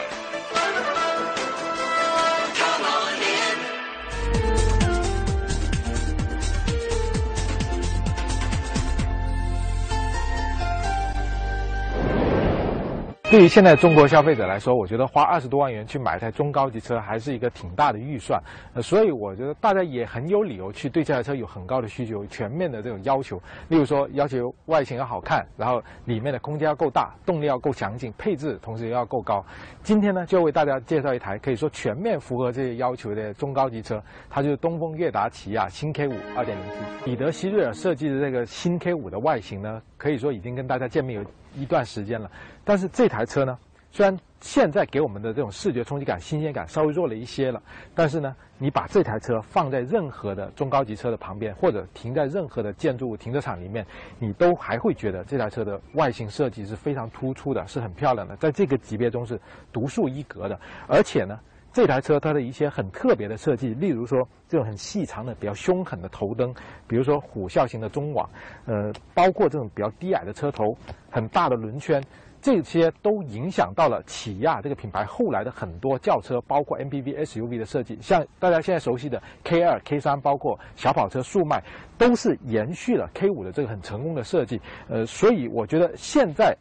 [13.29, 18.41] 对于现在中国消费者来说，我觉得花二十多万元去买一台中高级车还是一个挺大的预算，
[18.73, 23.35] 呃，所以我觉得大家也很有理由去对这台车有很高的需求，全面的这种要求。
[23.67, 29.45] 例如说，要求外形要好看，然后里面的空间要够大，动力要够强劲，配置同时也要够高。
[29.83, 37.03] 今天呢，就为大家介绍一台可以说全面符合这些要求的中高级车，它就是东风悦达起亚新 K 五 2.0T。
[37.03, 42.29] 彼得希瑞尔设计的这个新 K 五的外形呢，可以说已经跟大家见面有一段时间了。
[42.63, 43.57] 但是这台车呢，
[43.91, 47.61] 虽然现在给我们的这种视觉冲击感、新鲜感稍微弱了一些了，
[47.95, 53.85] 但是呢，你把这台车放在任何的中高级车的旁边，或者停在任何的建筑物停车场里面，
[54.19, 59.39] 你都还会觉得这台车的外形设计是非常突出的，是很漂亮的，在这个级别中是
[59.73, 60.59] 独树一格的。
[60.87, 61.39] 而且呢，
[61.77, 66.51] 这台车它的一些很特别的设计，例如说这种很细长的、比较凶狠的头灯，
[66.87, 68.27] 比如说虎啸型的中网，
[68.65, 70.75] 呃，包括这种比较低矮的车头、
[71.11, 72.03] 很大的轮圈。
[72.41, 81.61] 这些都影响到了起亚这个品牌后来的很多轿车，包括 MPV、SUV 的设计，像大家现在熟悉的 K2、K3，包括小跑车速迈，
[81.95, 84.59] 都是延续了 K5 的这个很成功的设计。
[84.89, 86.57] 呃，所以我觉得现在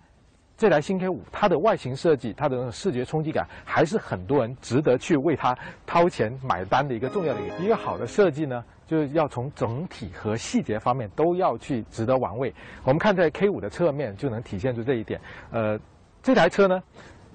[0.57, 7.57] 这台新 K5，它的外形设计、它的那种视觉冲击感，还是很多人值得去为它掏钱买单的一个重要的一个。
[7.59, 12.55] 一个好的设计呢，就是要从整体和细节方面都要去值得玩味。
[12.85, 15.21] 我们看在 K5 的侧面就能体现出这一点。
[15.51, 15.79] 呃，
[16.23, 16.83] 这台车呢，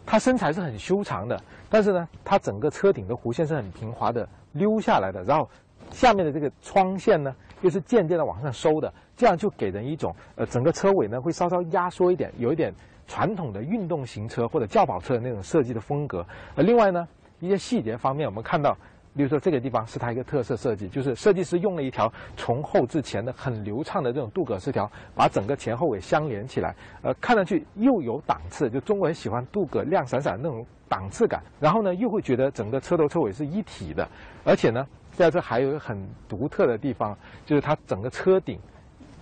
[0.03, 5.47] 它身材是很修长的，但是呢，它整个车顶的弧线是很平滑的溜下来的，然后
[5.91, 12.73] 下面的这个窗线呢，又是渐渐的往上收的，这样就给人一种呃，整个车尾呢会稍稍压缩一点，有一点
[13.11, 16.25] 传统的运动型车或者轿跑车的那种设计的风格。
[16.55, 17.05] 呃，另外呢，
[17.41, 18.77] 一些细节方面，我们看到。
[19.13, 31.43] 比如说这个地方是它一个特色设计，就是设计师用了一条从后至前的很流畅的这种镀铬饰条，把整个前后尾相连起来，呃，看上去又有档次，就中国人喜欢镀铬亮闪闪那种档次感。
[31.59, 34.07] 然后呢，又会觉得整个车头车尾是一体的，
[34.45, 37.13] 而且呢，在这还有一个很独特的地方，
[37.45, 38.57] 就是它整个车顶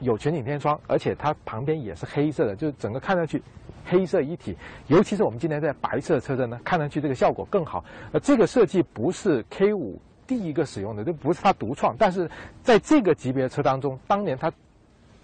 [0.01, 3.41] 有全景天窗，而且它旁边也是黑色的，就是整个看上去。
[3.85, 4.55] 黑色一体，
[4.87, 7.83] 尤其是我们今天在白色车身呢，看上去这个效果更好。
[8.11, 12.29] 呃，这个设计不是 K 五第一个使用的，这不是它独创，但是
[12.63, 14.51] 在这个级别车当中，当年它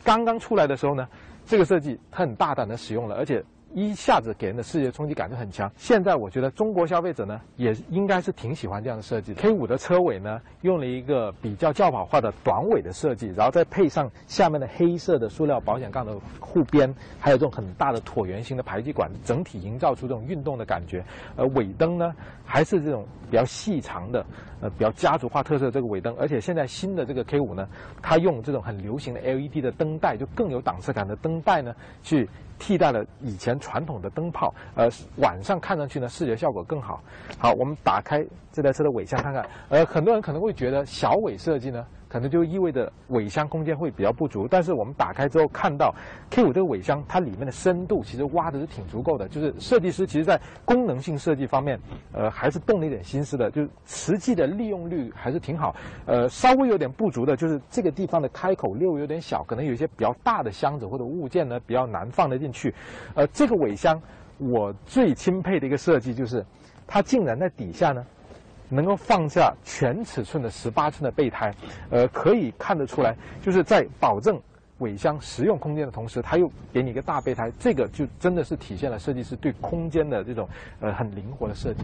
[0.04, 1.08] 刚刚出来的时候呢，
[1.46, 3.44] 这个设计它很大胆的使用了，而且。
[3.76, 5.70] 一下子给人的视觉冲击感就很强。
[5.76, 9.34] 现在我觉得中国消费者呢，也应该是挺喜欢这样的设计。
[9.34, 21.04] K 五的车尾呢，用了一个比较轿跑化的短尾的设计，然后再配上下面的黑色的塑料保险杠的护边，还有这种很大的椭圆形的排气管，整体营造出这种运动的感觉。
[21.36, 24.26] 而尾灯呢，还是这种比较细长的，
[24.62, 26.16] 呃，比较家族化特色这个尾灯。
[26.18, 27.68] 而且现在新的这个 K 五呢，
[28.02, 32.26] 它用这种很流行的 LED 的灯带，就更有档次感的灯带呢，去。
[32.58, 37.02] 替代了以前传统的灯泡，呃，晚上看上去呢，视觉效果更好。
[37.40, 41.84] 好，我们打开这台车的尾箱看看，呃，很多人可能会觉得小尾设计呢。
[42.16, 45.94] 可能就意味着尾箱空间会比较不足，但是我们打开之后看到
[46.30, 49.28] K 五这个尾箱，它里面的深度其实挖的是挺足够的。
[49.28, 51.78] 就是设计师其实在功能性设计方面，
[52.14, 55.76] 呃，还是动了一点心思的，就是实际的利用率还是挺好。
[56.06, 62.74] 呃，稍微有点不足的就是这个地方的开口溜有点小，可能有一些比较大的箱子或者物件呢比较难放得进去。
[63.14, 64.02] 呃，这个尾箱
[64.38, 66.46] 我最钦佩的一个设计就是，
[66.88, 68.02] 它竟然在底下呢。
[68.70, 71.54] 能够放下全尺寸的十八寸的备胎，
[71.90, 74.42] 呃，可以看得出来，就是在保证
[74.80, 80.50] 尾箱实用空间的同时，它又给你一个大备胎，这个就真的是体现了设计师对空间的这种
[80.80, 81.84] 呃很灵活的设计。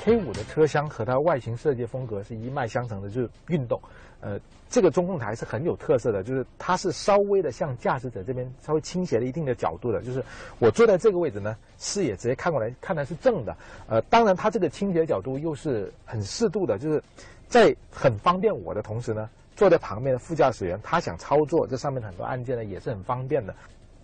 [0.00, 3.80] K 五的车厢和它外形设计风格是一脉相承的，就是运动。
[4.24, 10.24] 呃，这个中控台是很有特色的，就是它是稍微的向驾驶者这边稍微倾斜了一定的角度的，就是
[10.58, 13.54] 我坐在这个位置呢，视野直接看过来，看来是正的。
[13.86, 17.02] 呃，当然它这个倾斜角度又是很适度的，就是
[17.48, 23.54] 在很方便我的同时呢，坐在旁边的副驾驶员他想操作这上面很多按键呢，也是很方便的。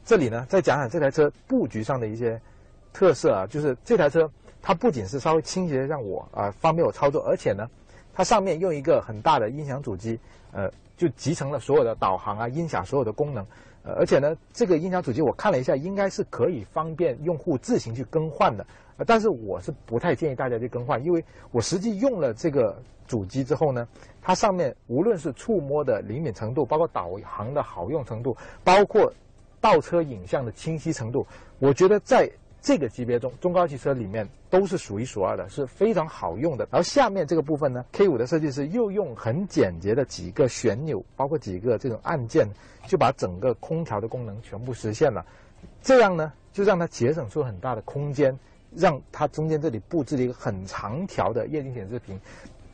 [0.05, 2.39] 这里呢，再讲讲这台车布局上的一些
[2.93, 4.31] 特色啊，就是这台车。
[4.63, 7.67] 它不仅是稍微倾斜让我啊方便我操作，而且呢，
[8.13, 10.19] 它上面用一个很大的音响主机，
[10.53, 13.47] 呃，就集成了所有的导航啊、音响所有的功能，
[13.83, 23.87] 呃，而且呢，这个音响主机我看了一下，应该是可以方便用户自行去更换的，呃，但是我是不太建议大家去更换，因为我实际用了这个主机之后呢，
[24.21, 29.13] 它上面无论是触摸的灵敏程度，包括导航的好用程度，包括
[29.61, 31.27] 倒车影像的清晰程度，
[31.59, 32.31] 我觉得在
[32.63, 36.69] 这个级别中中高级车里面都是数一数二的，是非常好用的。
[36.71, 42.47] 然后下面这个部分呢，K 五的设计师又用很简洁的几个旋钮，包括几个这种按键，
[42.87, 45.25] 就把整个空调的功能全部实现了。
[45.83, 48.39] 这样呢，就让它节省出很大的空间，
[48.75, 52.21] 让它中间这里布置了一个很长条的液晶显示屏。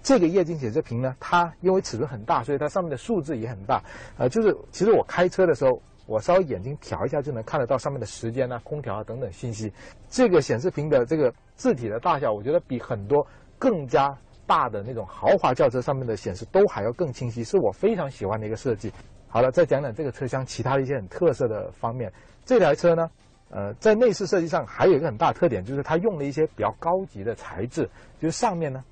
[0.02, 3.82] 这个液晶显示屏呢，它因为尺寸很大，所以它上面的数字也很大。
[4.16, 9.72] 呃，就是其实我开车的时候，我稍微眼睛瞟一下就能看得到上面的时间啊、空调啊等等信息。
[10.08, 13.26] 这个显示屏的这个字体的大小，我觉得比很多
[13.58, 18.92] 更加大的那种豪华轿车上面的显示都还要更清晰，是我非常喜欢的一个设计。
[19.28, 22.10] 好了，再讲讲这个车厢其他的一些很特色的方面。
[22.44, 23.10] 这台车呢，
[23.50, 27.88] 呃，在内饰设计上还有一个很大特点，就是它用了一些比较高级的材质，
[28.20, 28.82] 就是上面呢。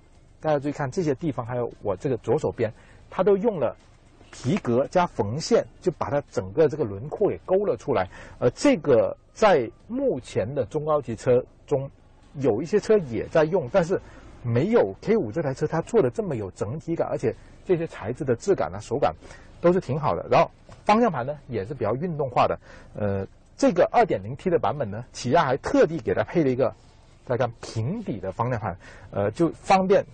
[0.41, 2.71] 大家注意看这些地方，还有我这个左手边，
[3.09, 3.75] 它都用了
[4.37, 8.09] 皮革加缝线，就把它整个这个轮廓给勾了出来。
[8.41, 11.89] 呃，这个在目前的中高级车中，
[12.41, 14.01] 有一些车也在用，但是
[14.43, 17.33] 没有 K 五这台车它做的这么有整体感，而且
[17.65, 19.15] 这些材质的质感啊、手感
[19.61, 20.27] 都是挺好的。
[20.29, 20.51] 然后
[20.85, 22.59] 方向盘呢也是比较运动化的。
[22.97, 23.25] 呃，
[23.57, 26.75] 这个 2.0T 的版本呢，起亚还特地给它配了一个
[27.25, 28.77] 大家看平底的方向盘，
[29.13, 30.05] 呃，就方便。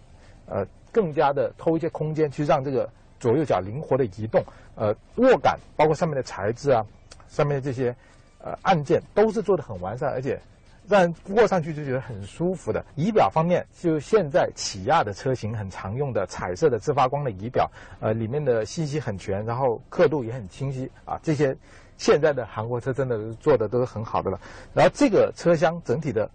[0.53, 2.91] 呃，更加的偷一些空间，去让这个
[3.21, 4.43] 左右脚灵活的移动。
[4.77, 6.83] 呃，握感包括上面的材质啊，
[7.29, 7.95] 上面的这些
[8.39, 10.41] 呃按键都是做的很完善，而且
[10.89, 12.83] 让握上去就觉得很舒服的。
[12.97, 21.21] 仪表方面，就现在起亚的车型很常用的彩色的自发光的仪表，呃，里面的信息很全，然后刻度也很清晰啊。
[21.23, 21.55] 这些
[21.99, 24.41] 现在的韩国车真的做的都是很好的了。
[24.73, 26.31] 然后这个车厢整体的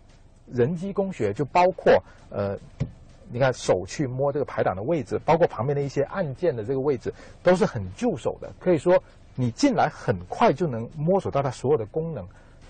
[0.45, 1.91] 人机工学就包括
[2.29, 2.55] 呃。
[3.35, 7.13] 你看手去摸这个排档的位置，包括旁边的一些按键的这个位置，
[7.43, 8.49] 都是很就手的。
[8.61, 8.97] 可以说
[9.35, 12.25] 你进来很快就能摸索到它所有的功能。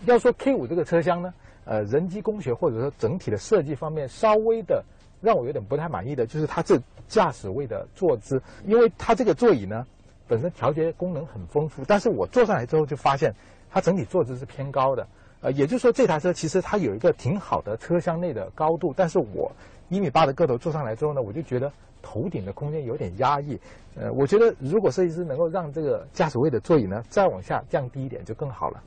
[0.05, 1.31] 要说 K 五这个车厢呢，
[1.65, 4.83] 呃，人机工学或者说整体的设计方面，稍微的
[5.21, 9.85] 让我有点不太满意的就是它这驾驶位的坐姿，因为它这个座椅呢
[10.27, 13.31] 本身调节功能很丰富，但是我坐上来之后就发现
[13.69, 15.05] 它整体坐姿是偏高的。
[15.41, 19.51] 呃，也就是说这台车其实它有一个挺好的车厢内的高度，但是我。
[19.89, 21.71] 一米八的个头坐上来之后呢，我就觉得
[22.01, 23.59] 头顶的空间有点压抑。
[23.95, 28.81] 呃，我觉得如果设计师能够让这个驾驶位的座椅呢再往下降低一点就更好了。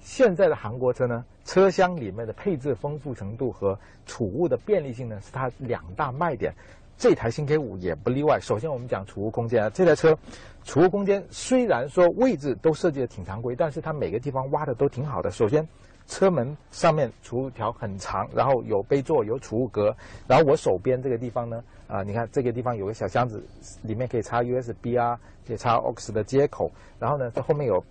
[0.00, 6.54] 现在的韩国车呢，车厢里面的配置丰富程度和储物的便利性呢是它两大卖点。
[6.98, 8.38] 这台新 K 五也不例外。
[8.40, 10.16] 首先我们讲储物空间啊，这台车
[10.64, 15.30] 储物空间虽然说位置都设计的挺常规，但是它每个地方挖的都挺好的。
[15.30, 15.66] 首先。
[16.06, 19.94] 车门上面储物条很长，然后有杯座，有储物格。
[20.26, 23.42] 然后我手边这个地方呢，啊，你看这个地方有个小箱子，
[23.82, 26.70] 里面可以插 USB 啊，可以插 OX 的接口。
[26.98, 27.82] 然后呢，这后面有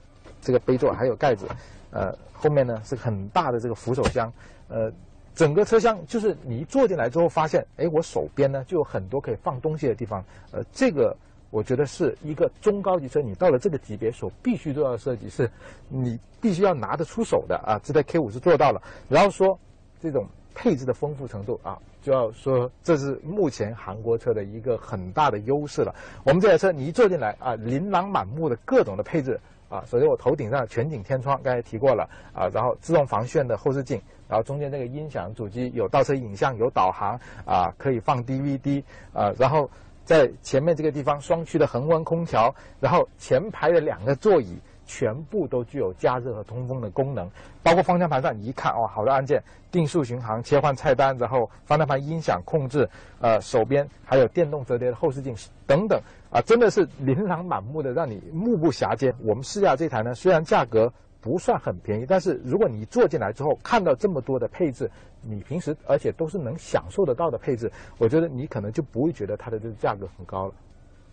[0.41, 1.47] 这个杯座，还有盖子。
[1.91, 4.31] 呃，后面呢是很大的这个扶手箱。
[4.67, 4.91] 呃，
[5.33, 10.23] 整个车厢就是你一坐进来之后，发现，哎，我手边呢就有很多可以放东西的地方。
[10.51, 11.15] 呃，这个。
[11.51, 15.51] 我觉得是一个中高级车，你到了这个级别所必须做到的设计，是
[15.89, 17.77] 你必须要拿得出手的啊！
[17.83, 18.81] 这台 K 五是做到了。
[19.09, 19.59] 然后说
[20.01, 20.25] 这种
[20.55, 25.93] 配置的丰富程度啊，就要说这是目前韩国车的一个很大的优势了。
[26.23, 29.37] 我们这台车你一坐进来啊，琳琅满目的各种的配置
[29.67, 29.83] 啊。
[29.85, 38.81] 首先我头顶上全景天窗，刚才提过了啊，然后自动防眩的后视镜，然后中间这个音响主机有倒车影像，有导航啊，可以放 DVD
[39.11, 39.69] 啊，然后。
[40.03, 47.29] 在前面这个地方，双区的恒温空调，然后前排的两个座椅全部都具有加热和通风的功能，
[47.63, 49.41] 包括方向盘上一看哦，好多按键，
[49.71, 52.89] 定速巡航、切换菜单，然后方向盘音响控制，
[53.19, 55.35] 呃，手边还有电动折叠的后视镜
[55.65, 59.13] 等等，啊，真的是琳琅满目的，让你目不暇接。
[59.23, 60.91] 我们试驾这台呢，虽然价格。
[61.21, 64.89] 不算很便宜，但是如果你坐进来之后看到这么多的配置，
[65.21, 70.53] 你平时而且都是能享受得到的配置，我觉得你可能就不会觉得它的这个价格很高了。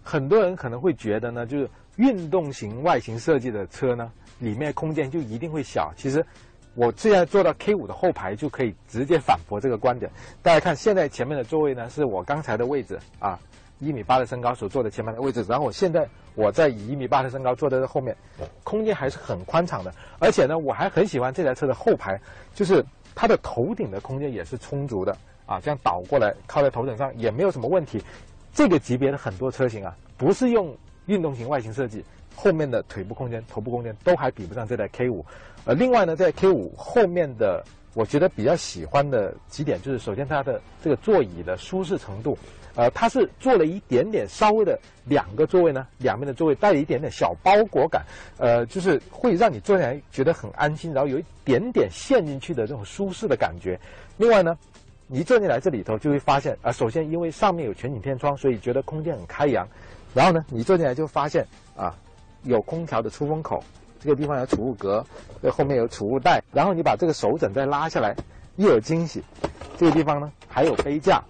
[0.02, 5.92] 很多人可能会觉得呢，就是运动型外形设计的车呢，里面空间就一定会小。
[5.94, 6.24] 其实
[6.74, 10.10] 我现在坐到 K 五的后排就可以直接反驳这个观点。
[10.42, 13.38] 大家看，现在前面的座位呢是我刚才的位置啊。
[13.78, 18.16] 一米八的身高所坐的前排的位置，然后我现在我在以一米八的身高坐在后面，
[18.64, 19.92] 空间还是很宽敞的。
[20.18, 22.20] 而且呢，我还很喜欢这台车的后排，
[22.54, 25.16] 就是它的头顶的空间也是充足的
[25.46, 28.02] 啊，这样倒过来靠在头顶上也没有什么问题。
[28.52, 30.76] 这个级别的很多车型啊，不是用
[31.06, 32.04] 运动型外形设计，
[32.34, 35.24] 后面的腿部空间、头部空间都还比不上这台 K 五。
[35.64, 37.64] 呃，另外呢，在 K 五后面的，
[37.94, 42.36] 我觉得比较喜欢的几点就是，首先它的这个座椅的舒适程度，
[42.78, 48.04] 呃，它是做了一点点稍微的两个座位呢，两边的座位带了一点点小包裹感，
[48.36, 53.76] 呃，就是会让你坐下来觉得很安心，然后有一点点陷进去的这种舒适的感觉。
[54.16, 54.56] 另外呢，
[55.08, 59.66] 你坐进来这里头就会发现，啊，首先因为上面有全景天窗，所以觉得空间很开扬。
[60.14, 61.44] 然后呢，你坐进来就发现
[61.76, 61.92] 啊，
[62.44, 63.60] 有空调的出风口，
[63.98, 65.04] 这个地方有储物格，
[65.50, 66.40] 后面有储物袋。
[66.52, 68.14] 然后你把这个手枕再拉下来，
[68.54, 69.20] 又有惊喜。
[69.76, 71.20] 这个地方呢还有杯架，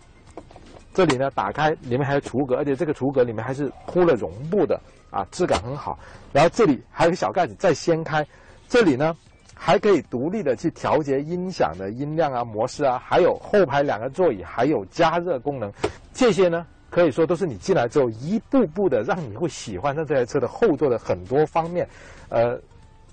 [0.98, 4.80] 这里呢打开里面还有储物格，而且这个储物格里面还是铺了绒布的
[5.12, 5.96] 啊，质感很好。
[6.32, 8.26] 然后这里还有个小盖子，再掀开，
[8.68, 9.16] 这里呢
[9.54, 15.72] 还可以独立的去调节音响的音量啊、模式啊，还有后排两个座椅还有加热功能，
[16.12, 16.66] 这些呢。
[16.90, 21.86] 可以说都是你进来之后一步步的让你会喜欢上这台车的后座的很多方面，
[22.28, 22.58] 呃，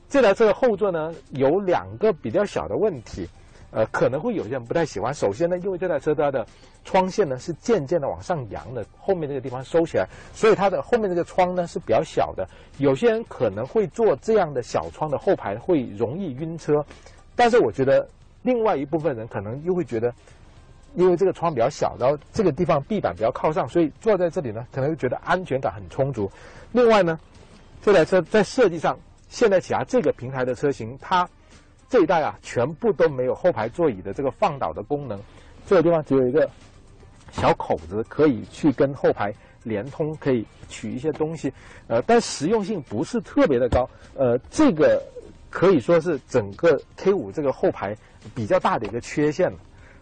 [0.09, 3.29] 这台车的后座呢有两个比较小的问题，
[3.75, 5.13] 呃，可能会有些人不太喜欢。
[5.13, 6.47] 首先呢，因为这台车它的
[6.85, 12.47] 窗线呢是渐渐的往上扬的，后面这个地方收起来，所以它的后面这个窗呢是比较小的。
[12.77, 16.85] 有些人可能会坐这样的小窗的后排会容易晕车，
[17.35, 18.07] 但是我觉得
[18.43, 20.13] 另外一部分人可能又会觉得。
[20.97, 26.31] 因为这个窗比较小，然后这个地方壁板比较靠上，所以坐在这里呢，可能会觉得安全感很充足。
[26.71, 27.19] 另外呢，
[27.83, 28.97] 这台车在设计上，
[29.27, 31.27] 现代起亚这个平台的车型，它
[31.89, 35.19] 这一代啊，全部都没有后排座椅的这个放倒的功能，
[35.65, 36.49] 这个地方只有一个
[37.31, 39.33] 小口子，可以去跟后排
[39.63, 41.51] 连通，可以取一些东西。
[41.87, 43.89] 呃，但实用性不是特别的高。
[44.15, 45.01] 呃，这个
[45.49, 47.95] 可以说是整个 K 五这个后排
[48.33, 49.57] 比较大的一个缺陷了。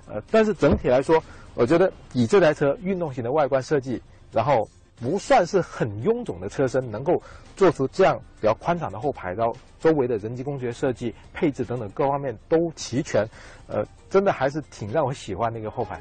[0.08, 1.22] 呃，但是整体来说，
[1.54, 4.68] 我觉得以这台车运动型的外观设计，然后
[5.02, 7.22] 不算是很臃肿的车身，能够
[7.56, 13.28] 做出这样比较宽敞的后排，然后周围的人机工学设计、配置等等各方面都齐全，
[13.68, 16.00] 呃，真的还是挺让我喜欢的一个后排。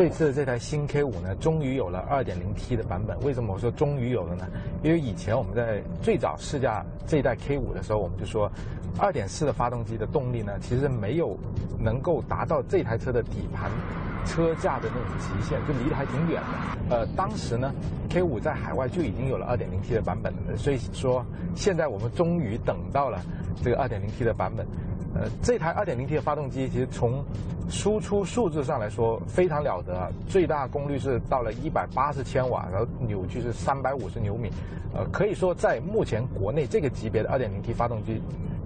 [0.00, 3.20] 这次这台新 K 五呢，终于有了 2.0T 的版本。
[3.20, 4.48] 为什么我说终于有了呢？
[4.82, 8.50] 因为以前我们在最早试驾这一代 K 五的时候，我们就说
[8.98, 11.36] ，2.4的发动机的动力呢，其实没有
[11.78, 13.70] 能够达到这台车的底盘
[14.24, 16.96] 车架的那种极限，就离得还挺远的。
[16.96, 17.70] 呃，当时呢
[18.08, 21.22] ，K 五在海外就已经有了 2.0T 的版本了，所以说
[21.54, 23.20] 现在我们终于等到了
[23.62, 24.66] 这个 2.0T 的版本。
[25.14, 27.24] 呃，这台 2.0T 的发动机其实从
[27.68, 34.50] 输出数字上来说非常了得，最大功率是到了180千瓦，然后扭矩是350牛米，
[34.94, 38.22] 呃，可以说在目前国内这个级别的 2.0T 发动机，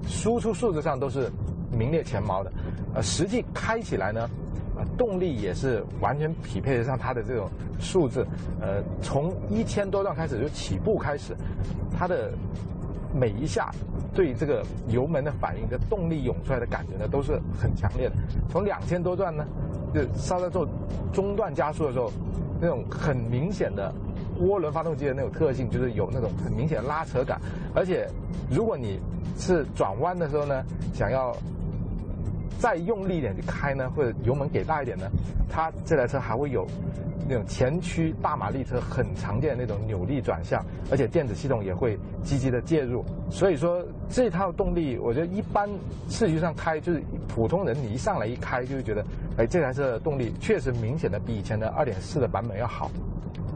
[0.06, 1.30] 输出数字上都是
[1.72, 2.52] 名列前茅的，
[2.94, 4.28] 呃，实际开起来呢，
[4.76, 8.26] 呃，动力也是完全匹配得上它的这种数字，
[8.60, 11.34] 呃，从一千多转开始就起步开始，
[11.98, 12.32] 它的。
[13.14, 13.70] 每一下
[14.12, 18.16] 对这个油门的反应跟动力涌出来的感觉呢，都是很强烈的。
[18.50, 19.46] 从两千多转呢，
[19.94, 20.68] 就稍稍做
[21.12, 22.10] 中段加速的时候，
[22.60, 23.94] 那种很明显的
[24.40, 27.40] 涡轮发动机的那种特性，就是有那种很明显的拉扯感。
[27.74, 28.08] 而且，
[28.50, 28.98] 如果你
[29.38, 31.34] 是转弯的时候呢，想要
[32.58, 35.06] 再用力一点去开呢，或者油门给大一点呢，
[35.48, 36.66] 它这台车还会有。
[37.26, 43.02] 那种前驱大马力车很常见的那种扭力转向，而且电子系统也会积极的介入。
[43.30, 45.66] 所以说这套动力，我觉得一般
[46.10, 49.02] 市区上开，就是普通人你一上来一开就会觉得，
[49.38, 52.90] 哎，这台车的动力确实明显的比以前的2.4的版本要好。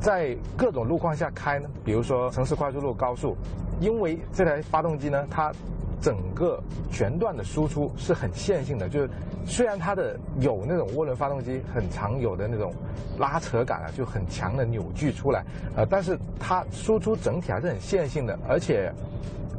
[0.00, 3.36] 在各种路况下开呢，比如说城市快速路、高速，
[3.80, 5.52] 因为这台发动机呢，它
[6.00, 9.10] 整个全段的输出是很线性的，就是
[9.44, 12.72] 虽然它的有那种涡轮发动机很常有的那种
[13.18, 15.44] 拉扯感啊，就很强的扭矩出来，
[15.76, 18.92] 呃，但是它输出整体还是很线性的，而且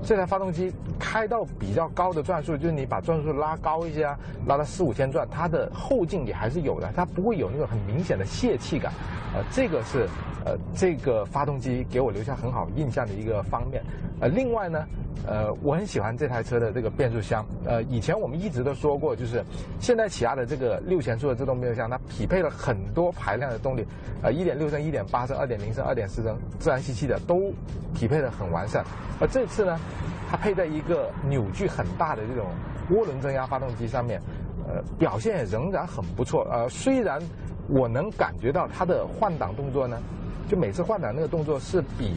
[0.03, 8.91] 这台发动机开到比较高的转速，就是你把转速拉高一些啊，拉到四五千转，它的后劲也还是有的，它不会有那种很明显的泄气感，
[9.35, 10.07] 呃，这个是
[10.45, 13.83] 呃这个发动机给我留下很好印象的一个方面，
[14.19, 14.85] 呃，另外呢。
[15.27, 17.45] 呃，我很喜欢这台车的这个变速箱。
[17.65, 19.43] 呃，以前我们一直都说过，就是
[19.77, 23.85] 现代起亚的这个六前速的自动变速箱，它匹配了很多排量的动力，
[24.23, 27.51] 呃，一点六升、一点八升、二点零升、二点四升自然吸气的都
[27.93, 28.83] 匹配的很完善。
[29.19, 29.77] 而这次呢，
[30.29, 32.47] 它配在一个扭矩很大的这种
[32.91, 34.21] 涡轮增压发动机上面，
[34.67, 36.47] 呃，表现仍然很不错。
[36.51, 37.19] 呃，虽然
[37.67, 39.97] 我能感觉到它的换挡动作呢。
[40.49, 42.11] 就每次换挡那个动作是比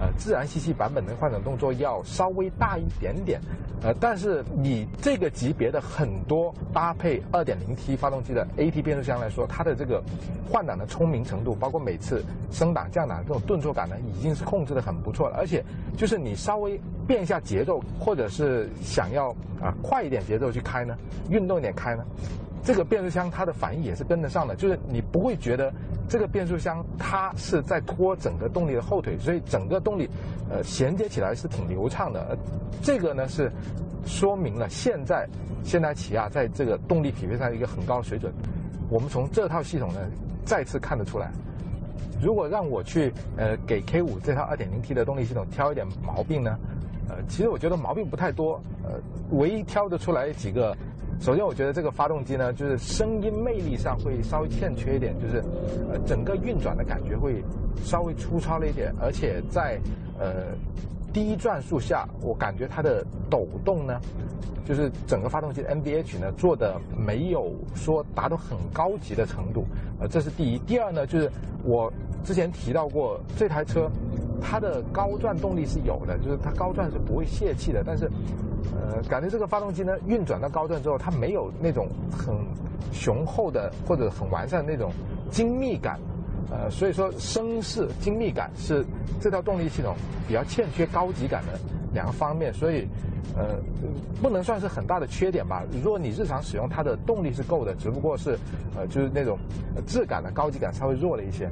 [0.00, 3.38] 呃自然吸气版本的换挡动作要稍微大一点点，
[3.82, 10.02] 呃，但是你这个级别的很多搭配 2.0T 发动机的 AT 变速箱来说，它的这个
[10.50, 15.36] 换挡的聪明程度，包括每次升档降档这种顿挫感呢，已经是控制的很不错了。
[15.36, 15.62] 而且
[15.94, 19.28] 就是你稍微变一下节奏，或者是想要
[19.60, 20.96] 啊快一点节奏去开呢，
[21.28, 22.02] 运动一点开呢。
[22.64, 25.70] 这个变速箱它的反应也是跟得上的，就是你不会觉得
[26.08, 30.08] 这个变速箱它是在拖整个动力的后腿，所以整个动力
[30.48, 32.38] 呃衔接起来是挺流畅的。
[32.80, 33.52] 这个呢是
[34.06, 35.28] 说明了现在
[35.62, 38.32] 现代起亚在这个动力匹配上一个很高的水准。
[38.88, 40.00] 我们从这套系统呢
[40.46, 41.30] 再次看得出来。
[42.18, 46.58] 如果让我去呃给 K 五这套 2.0T 的动力系统挑一点毛病呢，
[47.10, 48.92] 呃，其实我觉得毛病不太多，呃，
[49.32, 50.74] 唯一挑得出来几个。
[51.20, 55.42] 首先，我觉得这个发动机呢，就是声音魅力上会稍微欠缺一点，就是
[55.90, 57.42] 呃整个运转的感觉会
[57.82, 59.80] 稍微粗糙了一点，而且在
[60.18, 60.48] 呃
[61.14, 63.98] 低转速下，我感觉它的抖动呢，
[64.66, 69.64] 就是整个发动机的 NVH 呢做的没有说达到很高级的程度，
[70.00, 70.58] 呃，这是第一。
[70.58, 71.30] 第二呢，就是
[71.64, 71.90] 我
[72.22, 73.90] 之前提到过这台车，
[74.42, 78.10] 它的高转动力是有的，就是它高转是不会泄气的，但是。
[78.72, 82.34] 呃，感觉这个发动机呢，运转到高转之后，它没有那种很
[82.92, 84.90] 雄厚的或者很完善的那种
[85.30, 85.98] 精密感，
[86.50, 88.84] 呃，所以说声势精密感是
[89.20, 89.94] 这套动力系统
[90.26, 91.58] 比较欠缺高级感的
[91.92, 92.88] 两个方面，所以
[93.36, 93.56] 呃，
[94.22, 95.62] 不能算是很大的缺点吧。
[95.82, 98.38] 如果你日常使用它的动力是够的，只不过是
[98.76, 99.38] 呃，就是那种
[99.86, 101.48] 质感的高级感稍微弱了一些。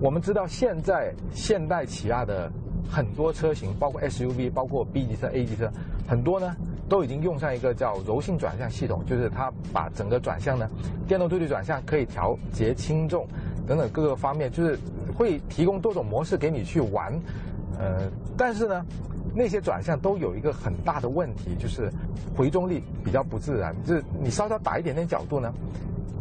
[0.00, 2.50] 我们知道现在现代起亚的。
[2.90, 5.70] 很多车型，包括 SUV，包括 B 级车、A 级车，
[6.06, 6.54] 很多呢
[6.88, 10.68] 都已经用上一个叫柔性转向系统，就是它把整个转向呢，
[11.06, 13.26] 电动推力转向可以调节轻重
[13.66, 14.78] 等等各个方面，就是
[15.16, 17.12] 会提供多种模式给你去玩。
[17.78, 18.84] 呃，但是呢，
[19.34, 21.90] 那些转向都有一个很大的问题，就是
[22.36, 25.52] 回中力比较不自然，就是你稍稍打一点点角度呢。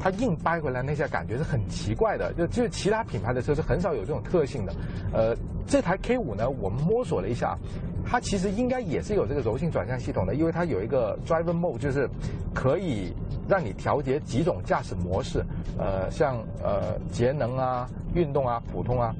[0.01, 4.73] 它硬掰回来那下感觉是很奇怪的，就就是其他品牌的车是很少有这种特性的。
[5.13, 5.35] 呃，
[5.67, 7.55] 这台 K 五呢，我们摸索了一下，
[8.03, 12.09] 它其实应该也是有这个柔性转向系统的，因为它有一个 Driver Mode，就是
[12.51, 13.13] 可以
[13.47, 15.45] 让你调节几种驾驶模式，
[15.77, 19.13] 呃，像呃节能啊、运动啊、普通啊，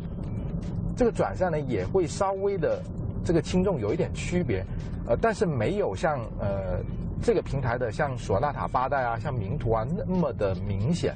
[0.98, 2.82] 这个转向呢也会稍微的
[3.24, 4.66] 这个轻重有一点区别，
[5.06, 6.80] 呃，但是没有像呃。
[7.22, 11.16] 这个平台的像索纳塔八代啊，像名图啊那么的明显，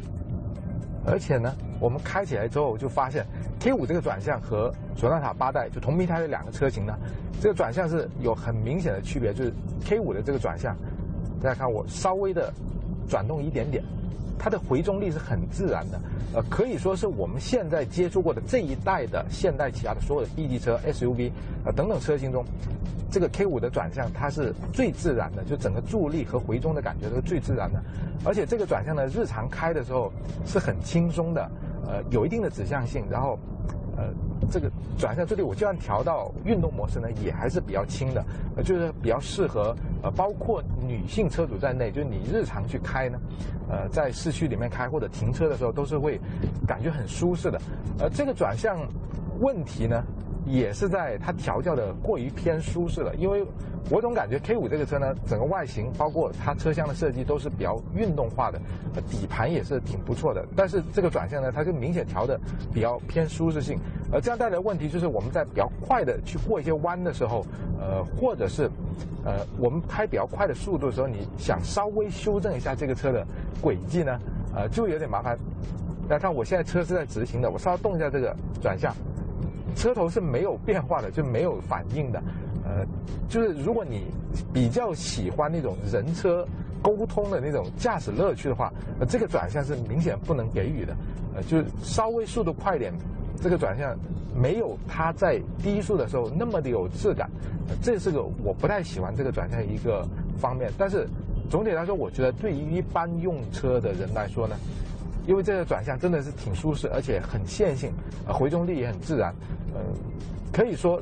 [1.06, 3.26] 而且呢，我们开起来之后就发现
[3.60, 6.96] ，K 五这个转向和索纳塔八代就同平台的两个车型呢，
[7.42, 9.54] 这个转向是有很明显的区别，就是
[9.84, 10.76] K 五的这个转向，
[11.42, 12.54] 大家看我稍微的
[13.10, 13.84] 转动一点点，
[14.38, 16.00] 它的回中力是很自然的，
[16.36, 21.32] 呃，可以说是我们现在接触过的这一代的现代起亚的所有的 B 级车、SUV
[21.66, 22.46] 呃等等车型中。
[23.12, 27.82] 这个 K 五的转向它是最自然的，就整个助力和回中的感觉都是最自然的，
[28.26, 30.12] 而且这个转向呢，日常开的时候
[30.46, 31.50] 是很轻松的，
[31.88, 33.40] 呃，有一定的指向性，然后，
[34.50, 38.24] 这个转向助力我就算调到运动模式呢，也还是比较轻的，
[38.56, 43.20] 呃，就是比较适合呃，包括女性车主在内，就是你日常去开呢，
[43.70, 46.20] 呃，在市区里面开或者停车的时候都是会
[46.68, 47.60] 感觉很舒适的，
[48.00, 48.78] 而，这个转向
[49.40, 50.04] 问题呢？
[50.46, 53.46] 也是在它调教的过于偏舒适了，因为
[53.90, 58.60] 我总感觉 K 五这个车呢，整个外形包括它车厢的设计都是比较运动化的，
[59.10, 60.46] 底盘也是挺不错的。
[60.56, 62.40] 但是这个转向呢，它就明显调的
[62.74, 63.78] 比较偏舒适性，
[64.12, 67.46] 呃，这样带来的问题就是我们在比较快的去过一些弯的时候，
[67.80, 68.70] 呃，或者是
[69.24, 73.26] 呃我们开比较快的速度的时候，你想稍微修正一下这个车的
[73.62, 74.20] 轨迹呢，
[74.56, 75.38] 呃，就有点麻烦。
[76.08, 78.92] 大家看我现在车是在直行的，我稍微动一下这个转向。
[79.76, 82.24] 车头是没有变化的，就没有反应的，
[82.64, 82.86] 呃，
[83.28, 84.06] 就是如果你
[84.54, 86.48] 比较喜欢那种人车
[86.82, 90.96] 沟通的那种驾驶乐趣的话，呃，这个转向是明显不能给予的，
[91.36, 92.94] 呃，就是稍微速度快点，
[93.42, 93.96] 这个转向
[94.34, 97.30] 没有它在低速的时候那么的有质感，
[97.82, 100.08] 这是个我不太喜欢这个转向一个
[100.38, 100.72] 方面。
[100.78, 101.08] 但是
[101.50, 104.56] 总体来说，我觉得对于一般用车的人来说呢。
[105.28, 107.92] 因为这个转向真的是挺舒适，而且很线性，
[108.28, 109.34] 呃，回中力也很自然，
[109.74, 109.82] 呃，
[110.54, 111.02] 可以说，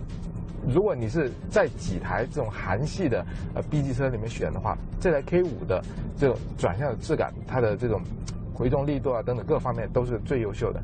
[0.67, 5.83] 如果你是在几台这种韩系的呃 B 级车里面选的话，这台 K 五的
[6.17, 8.01] 这种转向的质感，它的这种
[8.53, 10.81] 回中力度啊等等各方面都是最优秀的。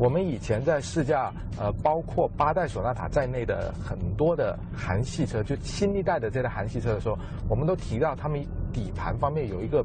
[0.00, 7.18] 我们以前在试驾呃，包括八代索纳塔在内的很多的韩系车，就新一代的这台韩系车的时候，
[7.50, 8.42] 我们都提到他们
[8.72, 9.84] 底盘方面有一个。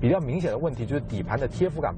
[0.00, 1.92] 比较明显的问题就是底盘的贴肤感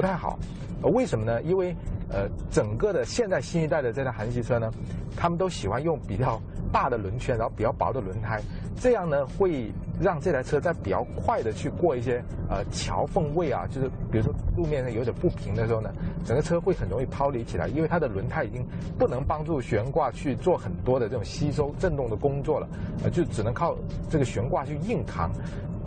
[0.00, 0.38] 不太好。
[0.82, 1.42] 呃，为什么呢？
[1.42, 1.76] 因为
[2.08, 4.70] 呃，整个的现在新一代的这台韩系车呢，
[5.14, 6.40] 他们都喜欢用比较
[6.72, 8.40] 大的轮圈，然后比较薄的轮胎，
[8.76, 9.70] 这样呢会
[10.00, 15.92] 让这台车在比较快的去过一些呃桥缝位啊，就是比如说路面上有点不平的时候呢，
[16.24, 18.66] 整个车会很容易抛离起来，因为它的轮胎已经
[18.98, 22.66] 不能帮助悬挂去做很多的这种吸收震动的工作了，
[23.04, 23.76] 呃，就只能靠
[24.08, 25.30] 这个悬挂去硬扛。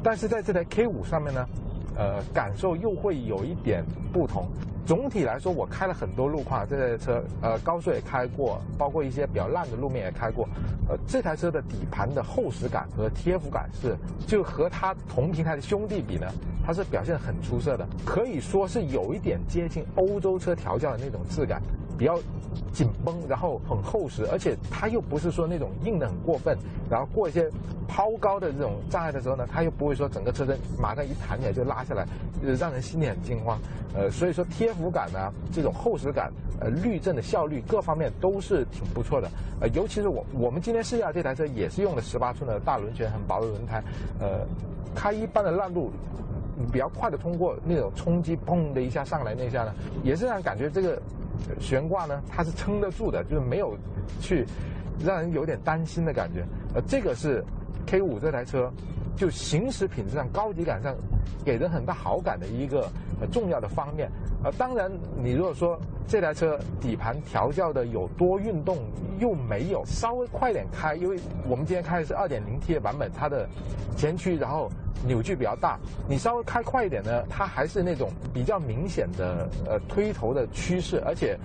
[0.03, 1.47] 但是在这台 K 五上面呢，
[1.95, 4.47] 呃，感受又会有一点不同。
[4.85, 10.45] 总体来说，我开了很多路况，这台车呃高速也开过，包括一些比较烂的路面也开过。
[10.89, 13.95] 呃，这台车的底盘的厚实感和贴服感是，
[14.27, 16.27] 就和它同平台的兄弟比呢，
[16.65, 21.61] 它是表现很出色的，可以说是有一点接近欧洲车调教的那种质感，
[21.97, 22.17] 比较
[22.71, 26.57] 紧绷，然后很厚实，而且它又不是说那种硬的很过分，
[26.89, 27.49] 然后过一些
[27.87, 32.05] 抛高的这种障碍的时候呢，它又不会说整个车身马上一弹起来就拉下来，
[32.43, 33.57] 呃，让人心里很惊慌。
[33.95, 39.29] 呃，所以说贴服感呢，这种厚实感，呃，滤震的效率各方面都是挺不错的。
[39.61, 43.83] 呃，尤其是我我们今天试驾这台车也是用的十八寸的大轮圈，很薄的轮胎，
[44.19, 44.45] 呃，
[44.95, 45.91] 开一般的烂路。
[46.71, 49.73] 比较快的通过那种冲击，砰的一下上来那一下呢，
[50.03, 51.01] 也是让感觉这个
[51.59, 53.77] 悬挂呢它是撑得住的，就是没有
[54.19, 54.45] 去
[55.03, 56.45] 让人有点担心的感觉。
[56.75, 57.43] 呃，这个是
[57.85, 58.71] K 五这台车
[59.15, 60.95] 就行驶品质上、高级感上
[61.45, 62.89] 给人很大好感的一个
[63.21, 64.09] 呃重要的方面。
[64.43, 68.77] 呃，当然你如果说这台车底盘调教的有多运动，
[69.19, 71.17] 又没有稍微快点开，因为
[71.47, 73.47] 我们今天开的是 2.0T 的版本，它的
[73.95, 74.69] 前驱然后
[75.05, 75.79] 扭矩比较大，
[76.09, 81.37] 你稍微开快一点呢，它还是那种比较明显的呃推头的趋势，而且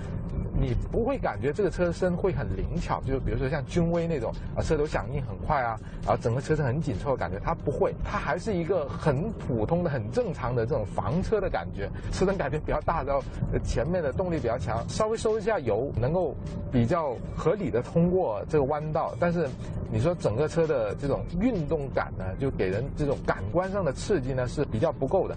[0.60, 13.22] 你不会感觉这个车身会很灵巧，就是比如说像君威那种啊车头响应很快啊，然后整个车身很紧凑的感觉，它不会，它还是一个很普通的、很正常的这种房车的感觉，车身改变比较大，然后
[13.64, 16.34] 前面的动力比较强，稍微收一下油，能够
[16.72, 19.48] 比较合理的通过这个弯道，但是
[19.92, 25.36] 你说整个车的这种运动感呢，就给人这种感官上的刺激呢是比较不够的，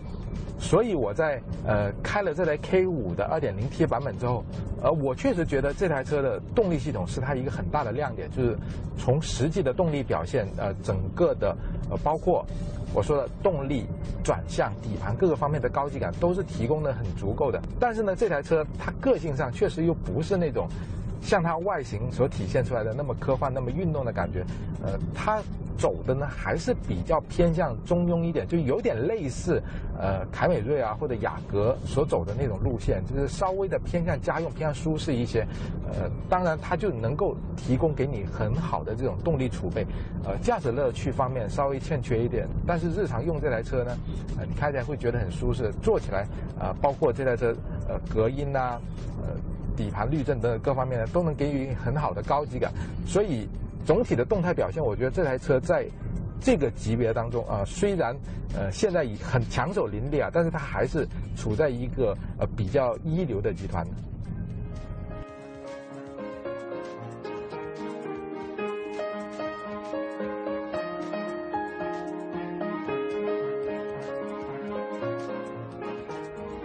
[0.60, 4.44] 所以我在呃开了这台 K 五的 2.0T 版本之后，
[4.82, 8.58] 呃我我确实觉得这台车的动力系统是它一个很大的亮点，就是
[8.98, 11.54] 从实际的动力表现，呃整个的
[11.90, 12.46] 呃包括
[12.94, 13.86] 我说的动力、
[14.24, 17.62] 转向、底盘各个方面的高级感都是提供的很足够的。
[17.78, 20.66] 但是呢，这台车它个性上确实又不是那种
[21.22, 24.44] 像它外形所体现出来的那么科幻、那么运动的感觉。
[24.84, 25.40] 呃，它
[25.78, 29.62] 走的呢还是比较偏向中庸一点，就有点类似
[30.00, 35.46] 呃凯美瑞啊或者雅阁所走的那种路线，就是稍微的偏向家用、偏向舒适一些。
[35.88, 39.86] 呃，当然它就能够提供给你很好的这种动力储备。
[40.24, 43.96] 呃，驾驶乐趣方面稍微欠缺一点，但是日常用这台车呢，
[44.38, 46.28] 呃，你开起来会觉得很舒适，坐起来
[46.60, 47.56] 啊、包括这台车
[47.88, 48.80] 呃隔音呐、
[49.22, 49.36] 呃
[49.82, 52.72] 底盘滤震等等各方面呢，都能给予很好的高级感。
[53.08, 53.48] 所以
[53.84, 55.88] 总体的动态表现，我觉得这台车在
[56.40, 58.16] 这个级别当中啊、虽然
[58.54, 63.84] 呃现在已很强手林立啊，但是它还是处在一个呃比较一流的集团。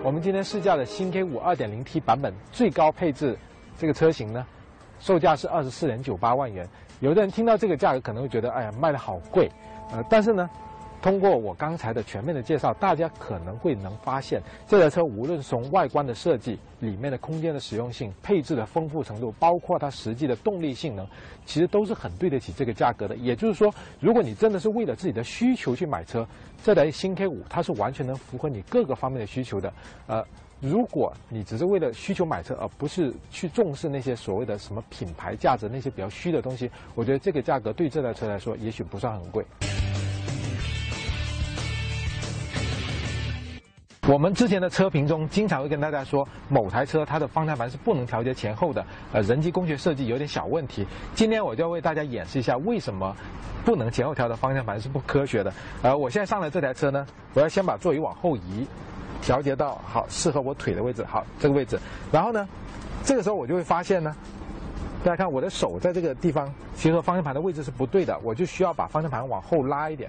[0.06, 3.36] 我们今天试驾的新 K 五二点零 T 版本最高配置
[3.76, 4.46] 这个车型呢，
[5.00, 6.64] 售价是二十四点九八万元。
[7.00, 9.50] 有的人听到这个价格可能会觉得，哎呀，卖的好贵，
[9.90, 10.48] 呃，但是呢，
[11.02, 21.06] 通过我刚才的全面的介绍，大家可能会能发现，这台车无论从外观的设计、里面的空间的实用性、配置的丰富程度，包括它实际的动力性能，
[21.44, 23.14] 其实都是很对得起这个价格的。
[23.16, 26.26] 也就是说，如果你真的是为了自己的需求去买车，
[26.64, 29.72] 这台新 K 五它是完全能符合你各个方面的需求的。
[30.08, 30.24] 呃，
[30.60, 39.44] 如果你只是为了需求买车，而不是去重视那些所谓的什么品牌价值那些比较虚的东西，我觉得这个价格对这台车来说也许不算很贵。
[44.08, 50.86] 我们之前的车评中经常会跟大家说，某台车它的方向盘是不能调节前后的，呃，人机工学设计有点小问题。
[51.12, 53.14] 今天我就要为大家演示一下为什么
[53.64, 55.52] 不能前后调的方向盘是不科学的。
[55.82, 57.04] 呃，我现在上了这台车呢，
[57.34, 58.64] 我要先把座椅往后移，
[59.20, 61.76] 调节到好适合我腿的位置，好这个位置。
[62.12, 62.48] 然后呢，
[63.02, 64.14] 这个时候我就会发现呢，
[65.02, 70.08] 大家看我的手在这个地方，其实方向盘的位置是不对的，我就需要把方向盘往后拉一点，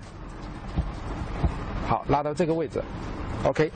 [1.88, 2.80] 好，拉到这个位置。
[3.44, 3.72] OK，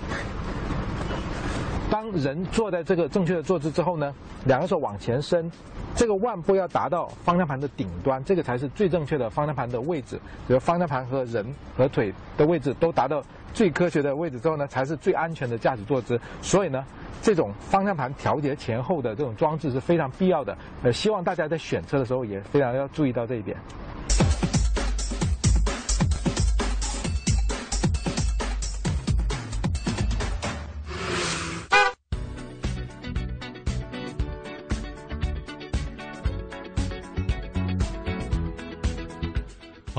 [1.89, 4.13] 当人坐在这个正确的坐姿之后呢，
[4.45, 5.49] 两个手往前伸，
[5.95, 10.19] 这个腕部要达到方向盘的顶端，这个才是最正确的方向盘的位置。
[10.47, 11.45] 比如方向盘和人
[11.77, 16.19] 和腿的位置都达到最科学的位置之后呢，才是最安全的驾驶坐姿。
[16.41, 16.83] 所以呢，
[17.21, 20.57] 这种方向盘调节前后的这种装置是非常必要的。
[20.83, 23.55] 呃，希望大家在选车的时候也非常要注意到这一点。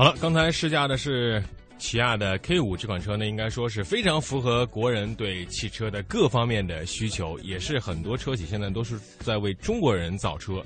[0.03, 1.41] 好了，刚才试驾的是
[1.77, 10.61] 起亚的 K 五这款车呢，应该说是非常符合国人对汽车的各方面的需求，也是很多车企现在都是在为中国人造车。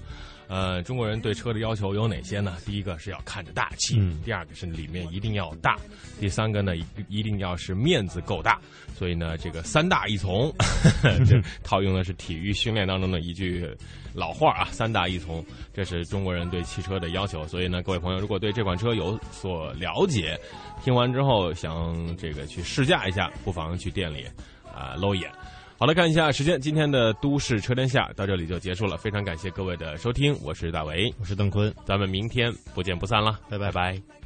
[0.48, 2.58] 呃，中国人对车的要求有哪些呢？
[2.66, 5.78] 第一个是要看着大气，嗯第二个是里面一定要大，
[6.20, 8.60] 第三个呢一一定要是面子够大。
[8.96, 10.52] 所以呢，这个三大一从，
[11.28, 13.70] 这套用的是体育训练当中的一句
[14.14, 17.46] 老话啊，三大一从，这是中国人对汽车的要求。
[17.48, 20.40] 所以呢，各位朋友，如果对这款车有所了解，
[20.84, 24.26] 听完之后想这个去试驾一下，不妨去店里
[24.74, 25.30] 啊、搂一眼。
[25.80, 33.68] 好了，看一下时间，今天的都市车天下到这里就结束了，非常感谢各位的收听，我是大为，我是邓坤，咱们明天不见不散了，拜拜。
[33.68, 34.02] 拜拜